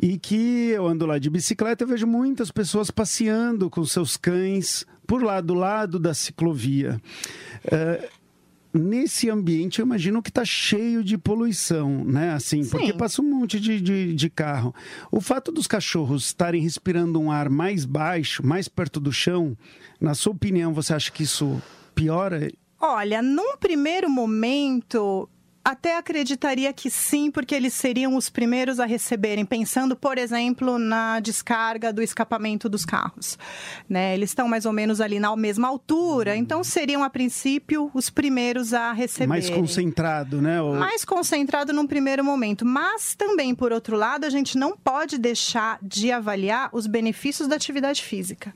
e 0.00 0.18
que 0.18 0.70
eu 0.70 0.86
ando 0.86 1.06
lá 1.06 1.18
de 1.18 1.30
bicicleta, 1.30 1.84
eu 1.84 1.88
vejo 1.88 2.06
muitas 2.06 2.50
pessoas 2.50 2.90
passeando 2.90 3.70
com 3.70 3.84
seus 3.84 4.16
cães 4.16 4.86
por 5.06 5.22
lá 5.22 5.40
do 5.40 5.54
lado 5.54 5.98
da 5.98 6.14
ciclovia. 6.14 7.00
Uh, 7.64 8.19
nesse 8.72 9.28
ambiente 9.28 9.80
eu 9.80 9.86
imagino 9.86 10.22
que 10.22 10.30
está 10.30 10.44
cheio 10.44 11.02
de 11.02 11.18
poluição, 11.18 12.04
né? 12.04 12.32
Assim, 12.32 12.62
Sim. 12.62 12.70
porque 12.70 12.92
passa 12.92 13.20
um 13.20 13.30
monte 13.30 13.58
de, 13.58 13.80
de, 13.80 14.14
de, 14.14 14.30
carro. 14.30 14.74
O 15.10 15.20
fato 15.20 15.50
dos 15.50 15.66
cachorros 15.66 16.26
estarem 16.26 16.62
respirando 16.62 17.20
um 17.20 17.30
ar 17.30 17.48
mais 17.48 17.84
baixo, 17.84 18.44
mais 18.46 18.68
perto 18.68 19.00
do 19.00 19.12
chão, 19.12 19.56
na 20.00 20.14
sua 20.14 20.32
opinião, 20.32 20.72
você 20.72 20.94
acha 20.94 21.10
que 21.10 21.24
isso 21.24 21.60
piora? 21.94 22.50
Olha, 22.80 23.20
num 23.20 23.56
primeiro 23.58 24.08
momento, 24.08 25.28
até 25.64 25.96
acreditaria 25.96 26.72
que 26.72 26.90
sim, 26.90 27.30
porque 27.30 27.54
eles 27.54 27.74
seriam 27.74 28.16
os 28.16 28.30
primeiros 28.30 28.80
a 28.80 28.86
receberem, 28.86 29.44
pensando, 29.44 29.94
por 29.94 30.18
exemplo, 30.18 30.78
na 30.78 31.20
descarga 31.20 31.92
do 31.92 32.02
escapamento 32.02 32.68
dos 32.68 32.84
carros. 32.84 33.38
Né? 33.88 34.14
Eles 34.14 34.30
estão 34.30 34.48
mais 34.48 34.64
ou 34.64 34.72
menos 34.72 35.00
ali 35.00 35.20
na 35.20 35.34
mesma 35.36 35.68
altura, 35.68 36.36
então 36.36 36.64
seriam, 36.64 37.04
a 37.04 37.10
princípio, 37.10 37.90
os 37.94 38.08
primeiros 38.08 38.72
a 38.72 38.92
receber. 38.92 39.26
Mais 39.26 39.50
concentrado, 39.50 40.40
né? 40.40 40.60
Ou... 40.60 40.74
Mais 40.74 41.04
concentrado 41.04 41.72
num 41.72 41.86
primeiro 41.86 42.24
momento. 42.24 42.64
Mas 42.64 43.14
também, 43.14 43.54
por 43.54 43.72
outro 43.72 43.96
lado, 43.96 44.24
a 44.24 44.30
gente 44.30 44.56
não 44.56 44.76
pode 44.76 45.18
deixar 45.18 45.78
de 45.82 46.10
avaliar 46.10 46.70
os 46.72 46.86
benefícios 46.86 47.46
da 47.46 47.56
atividade 47.56 48.02
física. 48.02 48.54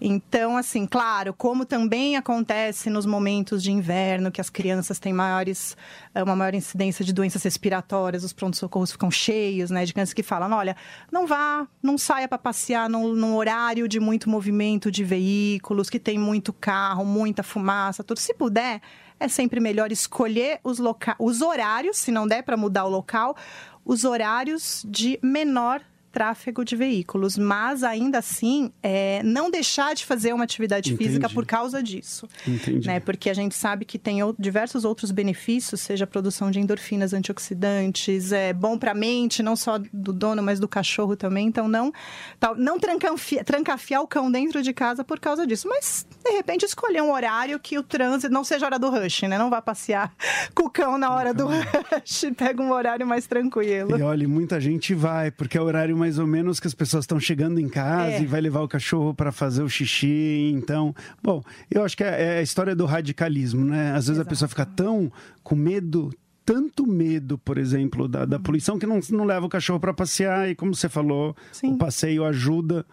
Então, 0.00 0.56
assim, 0.56 0.86
claro, 0.86 1.34
como 1.34 1.64
também 1.64 2.16
acontece 2.16 2.88
nos 2.88 3.04
momentos 3.04 3.62
de 3.62 3.72
inverno, 3.72 4.30
que 4.30 4.40
as 4.40 4.48
crianças 4.48 4.98
têm 4.98 5.12
maiores, 5.12 5.76
eh, 6.14 6.22
uma 6.22 6.36
maior 6.36 6.54
incidência 6.54 7.04
de 7.04 7.12
doenças 7.12 7.42
respiratórias, 7.42 8.22
os 8.22 8.32
prontos-socorros 8.32 8.92
ficam 8.92 9.10
cheios, 9.10 9.70
né? 9.70 9.84
De 9.84 9.92
crianças 9.92 10.14
que 10.14 10.22
falam, 10.22 10.52
olha, 10.52 10.76
não 11.10 11.26
vá, 11.26 11.66
não 11.82 11.98
saia 11.98 12.28
para 12.28 12.38
passear 12.38 12.88
num, 12.88 13.12
num, 13.12 13.36
horário 13.36 13.88
de 13.88 13.98
muito 13.98 14.30
movimento 14.30 14.90
de 14.90 15.02
veículos, 15.02 15.90
que 15.90 15.98
tem 15.98 16.18
muito 16.18 16.52
carro, 16.52 17.04
muita 17.04 17.42
fumaça, 17.42 18.04
tudo. 18.04 18.18
Se 18.18 18.34
puder, 18.34 18.80
é 19.18 19.26
sempre 19.26 19.58
melhor 19.58 19.90
escolher 19.90 20.60
os, 20.62 20.78
loca 20.78 21.16
os 21.18 21.42
horários, 21.42 21.98
se 21.98 22.12
não 22.12 22.26
der 22.26 22.42
para 22.42 22.56
mudar 22.56 22.84
o 22.84 22.88
local, 22.88 23.36
os 23.84 24.04
horários 24.04 24.84
de 24.86 25.18
menor 25.22 25.80
tráfego 26.10 26.64
de 26.64 26.74
veículos, 26.74 27.36
mas 27.36 27.82
ainda 27.82 28.18
assim 28.18 28.72
é, 28.82 29.22
não 29.22 29.50
deixar 29.50 29.94
de 29.94 30.04
fazer 30.04 30.32
uma 30.32 30.44
atividade 30.44 30.92
Entendi. 30.92 31.08
física 31.08 31.28
por 31.28 31.46
causa 31.46 31.82
disso. 31.82 32.28
Entendi. 32.46 32.86
Né? 32.86 33.00
Porque 33.00 33.30
a 33.30 33.34
gente 33.34 33.54
sabe 33.54 33.84
que 33.84 33.98
tem 33.98 34.18
diversos 34.38 34.84
outros 34.84 35.10
benefícios, 35.10 35.80
seja 35.80 36.04
a 36.04 36.06
produção 36.06 36.50
de 36.50 36.58
endorfinas 36.60 37.12
antioxidantes, 37.12 38.32
é 38.32 38.52
bom 38.52 38.78
para 38.78 38.92
a 38.92 38.94
mente, 38.94 39.42
não 39.42 39.54
só 39.54 39.78
do 39.92 40.12
dono, 40.12 40.42
mas 40.42 40.58
do 40.58 40.68
cachorro 40.68 41.16
também. 41.16 41.46
Então 41.46 41.68
não, 41.68 41.92
tal, 42.40 42.56
não 42.56 42.78
trancafiar, 42.78 43.44
trancafiar 43.44 44.02
o 44.02 44.06
cão 44.06 44.30
dentro 44.30 44.62
de 44.62 44.72
casa 44.72 45.04
por 45.04 45.20
causa 45.20 45.46
disso, 45.46 45.68
mas 45.68 46.06
de 46.24 46.30
repente 46.30 46.64
escolher 46.64 47.02
um 47.02 47.12
horário 47.12 47.58
que 47.58 47.78
o 47.78 47.82
trânsito 47.82 48.32
não 48.32 48.44
seja 48.44 48.66
a 48.66 48.68
hora 48.68 48.78
do 48.78 48.90
rush, 48.90 49.22
né? 49.22 49.36
Não 49.36 49.50
vá 49.50 49.60
passear 49.60 50.12
com 50.54 50.64
o 50.64 50.70
cão 50.70 50.96
na 50.96 51.10
hora 51.10 51.34
do 51.34 51.46
rush, 51.46 52.24
pega 52.36 52.62
um 52.62 52.72
horário 52.72 53.06
mais 53.06 53.26
tranquilo. 53.26 53.98
E 53.98 54.02
olha, 54.02 54.28
muita 54.28 54.60
gente 54.60 54.94
vai, 54.94 55.30
porque 55.30 55.58
é 55.58 55.60
o 55.60 55.64
horário 55.64 55.97
mais 55.98 56.18
ou 56.18 56.26
menos 56.26 56.60
que 56.60 56.66
as 56.66 56.74
pessoas 56.74 57.04
estão 57.04 57.18
chegando 57.18 57.60
em 57.60 57.68
casa 57.68 58.12
é. 58.12 58.22
e 58.22 58.26
vai 58.26 58.40
levar 58.40 58.62
o 58.62 58.68
cachorro 58.68 59.12
para 59.12 59.32
fazer 59.32 59.62
o 59.62 59.68
xixi. 59.68 60.52
Então, 60.54 60.94
bom, 61.22 61.42
eu 61.70 61.84
acho 61.84 61.96
que 61.96 62.04
é, 62.04 62.36
é 62.36 62.38
a 62.38 62.42
história 62.42 62.74
do 62.74 62.86
radicalismo, 62.86 63.64
né? 63.64 63.90
Às 63.90 64.06
vezes 64.06 64.10
Exato. 64.10 64.28
a 64.28 64.30
pessoa 64.30 64.48
fica 64.48 64.64
tão 64.64 65.12
com 65.42 65.54
medo, 65.54 66.10
tanto 66.44 66.86
medo, 66.86 67.36
por 67.36 67.58
exemplo, 67.58 68.08
da, 68.08 68.24
da 68.24 68.38
poluição 68.38 68.78
que 68.78 68.86
não, 68.86 69.00
não 69.10 69.24
leva 69.24 69.44
o 69.44 69.48
cachorro 69.48 69.80
para 69.80 69.92
passear 69.92 70.48
e, 70.48 70.54
como 70.54 70.74
você 70.74 70.88
falou, 70.88 71.36
Sim. 71.52 71.74
o 71.74 71.76
passeio 71.76 72.24
ajuda 72.24 72.86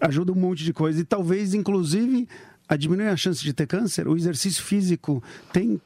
ajuda 0.00 0.32
um 0.32 0.36
monte 0.36 0.64
de 0.64 0.72
coisa 0.72 1.00
e 1.00 1.04
talvez, 1.04 1.54
inclusive, 1.54 2.26
a 2.68 2.76
diminuir 2.76 3.08
a 3.08 3.16
chance 3.16 3.42
de 3.42 3.52
ter 3.52 3.66
câncer. 3.66 4.08
O 4.08 4.16
exercício 4.16 4.62
físico 4.62 5.22
tem, 5.52 5.80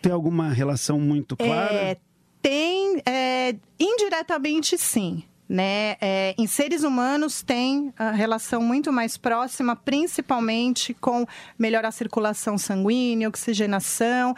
tem 0.00 0.12
alguma 0.12 0.50
relação 0.50 0.98
muito 1.00 1.36
clara? 1.36 1.74
É, 1.74 1.96
tem, 2.42 3.00
é, 3.06 3.54
indiretamente 3.78 4.76
sim. 4.76 5.22
Né? 5.48 5.96
É, 6.00 6.34
em 6.38 6.46
seres 6.46 6.82
humanos 6.82 7.42
tem 7.42 7.92
a 7.98 8.10
relação 8.10 8.62
muito 8.62 8.90
mais 8.90 9.18
próxima, 9.18 9.76
principalmente 9.76 10.94
com 10.94 11.26
melhorar 11.58 11.88
a 11.88 11.92
circulação 11.92 12.56
sanguínea, 12.56 13.28
oxigenação, 13.28 14.34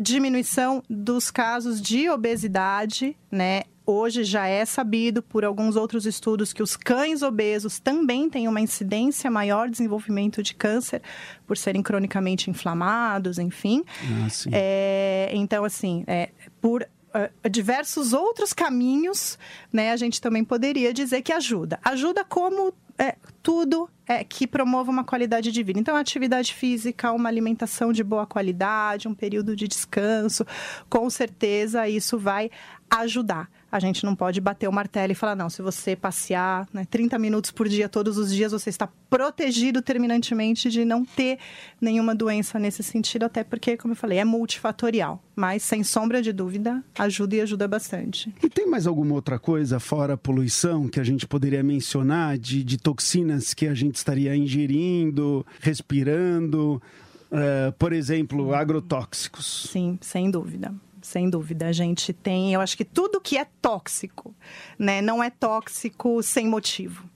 diminuição 0.00 0.82
dos 0.88 1.30
casos 1.30 1.78
de 1.78 2.08
obesidade, 2.08 3.14
né? 3.30 3.64
Hoje 3.90 4.22
já 4.22 4.46
é 4.46 4.66
sabido 4.66 5.22
por 5.22 5.46
alguns 5.46 5.74
outros 5.74 6.04
estudos 6.04 6.52
que 6.52 6.62
os 6.62 6.76
cães 6.76 7.22
obesos 7.22 7.78
também 7.78 8.28
têm 8.28 8.46
uma 8.46 8.60
incidência 8.60 9.30
maior 9.30 9.64
de 9.64 9.70
desenvolvimento 9.70 10.42
de 10.42 10.52
câncer 10.52 11.00
por 11.46 11.56
serem 11.56 11.82
cronicamente 11.82 12.50
inflamados, 12.50 13.38
enfim. 13.38 13.82
Ah, 14.02 14.28
é, 14.52 15.30
então, 15.32 15.64
assim, 15.64 16.04
é, 16.06 16.28
por 16.60 16.82
uh, 16.82 17.48
diversos 17.48 18.12
outros 18.12 18.52
caminhos, 18.52 19.38
né, 19.72 19.90
a 19.90 19.96
gente 19.96 20.20
também 20.20 20.44
poderia 20.44 20.92
dizer 20.92 21.22
que 21.22 21.32
ajuda. 21.32 21.80
Ajuda 21.82 22.26
como 22.26 22.74
é, 22.98 23.16
tudo 23.42 23.88
é, 24.06 24.22
que 24.22 24.46
promova 24.46 24.90
uma 24.90 25.02
qualidade 25.02 25.50
de 25.50 25.62
vida. 25.62 25.80
Então, 25.80 25.96
atividade 25.96 26.52
física, 26.52 27.10
uma 27.10 27.30
alimentação 27.30 27.90
de 27.90 28.04
boa 28.04 28.26
qualidade, 28.26 29.08
um 29.08 29.14
período 29.14 29.56
de 29.56 29.66
descanso, 29.66 30.44
com 30.90 31.08
certeza 31.08 31.88
isso 31.88 32.18
vai 32.18 32.50
ajudar 32.90 33.48
a 33.70 33.78
gente 33.78 34.04
não 34.04 34.16
pode 34.16 34.40
bater 34.40 34.66
o 34.68 34.72
martelo 34.72 35.12
e 35.12 35.14
falar, 35.14 35.36
não, 35.36 35.50
se 35.50 35.60
você 35.60 35.94
passear 35.94 36.66
né, 36.72 36.86
30 36.90 37.18
minutos 37.18 37.50
por 37.50 37.68
dia, 37.68 37.88
todos 37.88 38.16
os 38.16 38.34
dias, 38.34 38.52
você 38.52 38.70
está 38.70 38.88
protegido 39.10 39.82
terminantemente 39.82 40.70
de 40.70 40.84
não 40.84 41.04
ter 41.04 41.38
nenhuma 41.80 42.14
doença 42.14 42.58
nesse 42.58 42.82
sentido, 42.82 43.24
até 43.24 43.44
porque, 43.44 43.76
como 43.76 43.92
eu 43.92 43.96
falei, 43.96 44.18
é 44.18 44.24
multifatorial. 44.24 45.22
Mas, 45.36 45.62
sem 45.62 45.84
sombra 45.84 46.22
de 46.22 46.32
dúvida, 46.32 46.82
ajuda 46.98 47.36
e 47.36 47.40
ajuda 47.42 47.68
bastante. 47.68 48.34
E 48.42 48.48
tem 48.48 48.66
mais 48.66 48.86
alguma 48.86 49.14
outra 49.14 49.38
coisa, 49.38 49.78
fora 49.78 50.14
a 50.14 50.16
poluição, 50.16 50.88
que 50.88 50.98
a 50.98 51.04
gente 51.04 51.26
poderia 51.26 51.62
mencionar, 51.62 52.38
de, 52.38 52.64
de 52.64 52.78
toxinas 52.78 53.52
que 53.52 53.66
a 53.66 53.74
gente 53.74 53.96
estaria 53.96 54.34
ingerindo, 54.34 55.46
respirando? 55.60 56.82
Uh, 57.30 57.70
por 57.78 57.92
exemplo, 57.92 58.54
agrotóxicos. 58.54 59.68
Sim, 59.70 59.98
sem 60.00 60.30
dúvida 60.30 60.74
sem 61.02 61.28
dúvida. 61.28 61.68
A 61.68 61.72
gente 61.72 62.12
tem, 62.12 62.52
eu 62.52 62.60
acho 62.60 62.76
que 62.76 62.84
tudo 62.84 63.20
que 63.20 63.36
é 63.36 63.46
tóxico, 63.60 64.34
né, 64.78 65.00
não 65.00 65.22
é 65.22 65.30
tóxico 65.30 66.22
sem 66.22 66.46
motivo. 66.46 67.08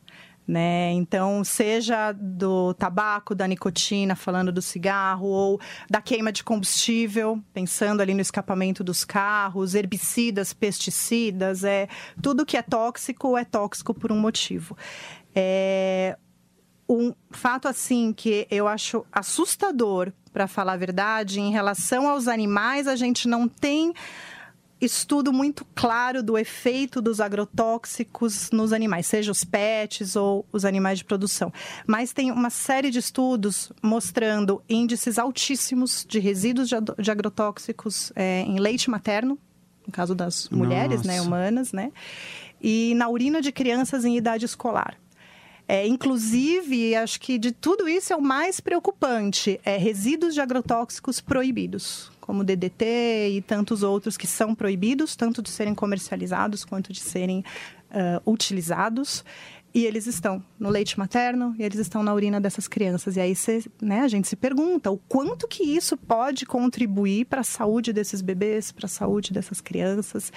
Né? 0.46 0.90
Então, 0.92 1.44
seja 1.44 2.10
do 2.12 2.74
tabaco, 2.74 3.32
da 3.34 3.46
nicotina, 3.46 4.16
falando 4.16 4.50
do 4.50 4.60
cigarro, 4.60 5.28
ou 5.28 5.60
da 5.88 6.02
queima 6.02 6.32
de 6.32 6.42
combustível, 6.42 7.40
pensando 7.54 8.00
ali 8.00 8.12
no 8.12 8.20
escapamento 8.20 8.82
dos 8.82 9.04
carros, 9.04 9.74
herbicidas, 9.74 10.52
pesticidas, 10.52 11.62
é 11.62 11.88
tudo 12.20 12.44
que 12.44 12.56
é 12.56 12.62
tóxico 12.62 13.36
é 13.36 13.44
tóxico 13.44 13.94
por 13.94 14.10
um 14.10 14.18
motivo. 14.18 14.76
É, 15.34 16.18
um 16.88 17.14
fato 17.30 17.68
assim 17.68 18.12
que 18.12 18.46
eu 18.50 18.66
acho 18.66 19.06
assustador, 19.12 20.12
para 20.32 20.46
falar 20.46 20.74
a 20.74 20.76
verdade, 20.76 21.40
em 21.40 21.50
relação 21.50 22.08
aos 22.08 22.26
animais, 22.26 22.88
a 22.88 22.96
gente 22.96 23.28
não 23.28 23.46
tem 23.46 23.92
estudo 24.80 25.32
muito 25.32 25.64
claro 25.74 26.22
do 26.22 26.36
efeito 26.36 27.00
dos 27.00 27.20
agrotóxicos 27.20 28.50
nos 28.50 28.72
animais, 28.72 29.06
seja 29.06 29.30
os 29.30 29.44
pets 29.44 30.16
ou 30.16 30.44
os 30.52 30.64
animais 30.64 30.98
de 30.98 31.04
produção. 31.04 31.52
Mas 31.86 32.12
tem 32.12 32.32
uma 32.32 32.50
série 32.50 32.90
de 32.90 32.98
estudos 32.98 33.72
mostrando 33.80 34.62
índices 34.68 35.18
altíssimos 35.18 36.04
de 36.08 36.18
resíduos 36.18 36.68
de 36.68 37.10
agrotóxicos 37.10 38.12
é, 38.16 38.40
em 38.40 38.58
leite 38.58 38.90
materno, 38.90 39.38
no 39.86 39.92
caso 39.92 40.14
das 40.14 40.48
mulheres 40.48 41.02
né, 41.02 41.20
humanas, 41.20 41.72
né? 41.72 41.92
E 42.60 42.94
na 42.94 43.08
urina 43.08 43.40
de 43.40 43.50
crianças 43.50 44.04
em 44.04 44.16
idade 44.16 44.44
escolar. 44.44 44.96
É, 45.72 45.86
inclusive, 45.86 46.94
acho 46.94 47.18
que 47.18 47.38
de 47.38 47.50
tudo 47.50 47.88
isso 47.88 48.12
é 48.12 48.16
o 48.16 48.20
mais 48.20 48.60
preocupante, 48.60 49.58
é 49.64 49.78
resíduos 49.78 50.34
de 50.34 50.40
agrotóxicos 50.42 51.18
proibidos, 51.18 52.12
como 52.20 52.44
DDT 52.44 53.30
e 53.30 53.40
tantos 53.40 53.82
outros 53.82 54.18
que 54.18 54.26
são 54.26 54.54
proibidos, 54.54 55.16
tanto 55.16 55.40
de 55.40 55.48
serem 55.48 55.74
comercializados 55.74 56.62
quanto 56.62 56.92
de 56.92 57.00
serem 57.00 57.42
uh, 57.90 58.30
utilizados. 58.30 59.24
e 59.74 59.86
eles 59.86 60.06
estão 60.06 60.44
no 60.60 60.68
leite 60.68 60.98
materno 60.98 61.54
e 61.58 61.62
eles 61.62 61.78
estão 61.78 62.02
na 62.02 62.12
urina 62.12 62.38
dessas 62.38 62.68
crianças. 62.68 63.16
E 63.16 63.20
aí 63.20 63.34
cê, 63.34 63.64
né, 63.80 64.00
a 64.00 64.08
gente 64.08 64.28
se 64.28 64.36
pergunta 64.36 64.90
o 64.90 64.98
quanto 64.98 65.48
que 65.48 65.62
isso 65.62 65.96
pode 65.96 66.44
contribuir 66.44 67.24
para 67.24 67.40
a 67.40 67.44
saúde 67.44 67.94
desses 67.94 68.20
bebês, 68.20 68.70
para 68.70 68.84
a 68.84 68.90
saúde 68.90 69.32
dessas 69.32 69.62
crianças. 69.62 70.30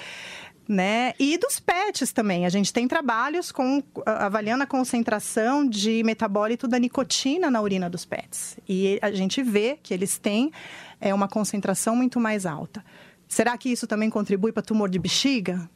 Né? 0.67 1.13
E 1.19 1.37
dos 1.37 1.59
pets 1.59 2.11
também. 2.11 2.45
A 2.45 2.49
gente 2.49 2.73
tem 2.73 2.87
trabalhos 2.87 3.51
com 3.51 3.83
avaliando 4.05 4.63
a 4.63 4.67
concentração 4.67 5.67
de 5.67 6.03
metabólito 6.03 6.67
da 6.67 6.79
nicotina 6.79 7.51
na 7.51 7.61
urina 7.61 7.87
dos 7.87 8.03
pets. 8.03 8.57
E 8.67 8.97
a 8.99 9.11
gente 9.11 9.43
vê 9.43 9.77
que 9.83 9.93
eles 9.93 10.17
têm 10.17 10.51
é, 10.99 11.13
uma 11.13 11.27
concentração 11.27 11.95
muito 11.95 12.19
mais 12.19 12.47
alta. 12.47 12.83
Será 13.27 13.55
que 13.57 13.69
isso 13.69 13.85
também 13.85 14.09
contribui 14.09 14.51
para 14.51 14.63
tumor 14.63 14.89
de 14.89 14.97
bexiga? 14.97 15.69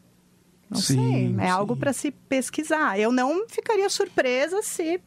Não 0.69 0.79
sim, 0.79 0.95
sei. 0.95 1.35
É 1.39 1.45
sim. 1.45 1.51
algo 1.51 1.75
para 1.75 1.93
se 1.93 2.11
pesquisar. 2.11 2.99
Eu 2.99 3.11
não 3.11 3.47
ficaria 3.47 3.89
surpresa 3.89 4.61
se 4.61 4.99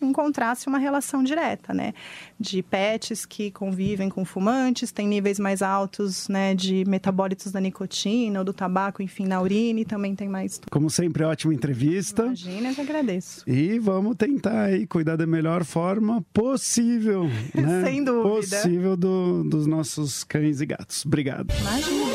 encontrasse 0.00 0.66
uma 0.66 0.78
relação 0.78 1.22
direta, 1.22 1.74
né? 1.74 1.92
De 2.38 2.62
pets 2.62 3.26
que 3.26 3.50
convivem 3.50 4.08
com 4.08 4.24
fumantes, 4.24 4.90
têm 4.92 5.06
níveis 5.06 5.38
mais 5.38 5.62
altos, 5.62 6.28
né, 6.28 6.54
de 6.54 6.84
metabólitos 6.86 7.52
da 7.52 7.60
nicotina 7.60 8.38
ou 8.38 8.44
do 8.44 8.52
tabaco, 8.52 9.02
enfim, 9.02 9.26
na 9.26 9.40
urina 9.40 9.80
e 9.80 9.84
também 9.84 10.14
tem 10.14 10.28
mais... 10.28 10.60
Como 10.70 10.90
sempre, 10.90 11.24
ótima 11.24 11.54
entrevista. 11.54 12.24
Imagina, 12.24 12.68
eu 12.70 12.74
que 12.74 12.80
agradeço. 12.80 13.42
E 13.46 13.78
vamos 13.78 14.16
tentar 14.16 14.64
aí 14.64 14.86
cuidar 14.86 15.16
da 15.16 15.26
melhor 15.26 15.64
forma 15.64 16.24
possível, 16.32 17.24
né? 17.54 17.84
Sem 17.84 18.04
dúvida. 18.04 18.56
Possível 18.56 18.96
do, 18.96 19.44
dos 19.44 19.66
nossos 19.66 20.24
cães 20.24 20.60
e 20.60 20.66
gatos. 20.66 21.04
Obrigado. 21.04 21.52
Imagina, 21.60 22.09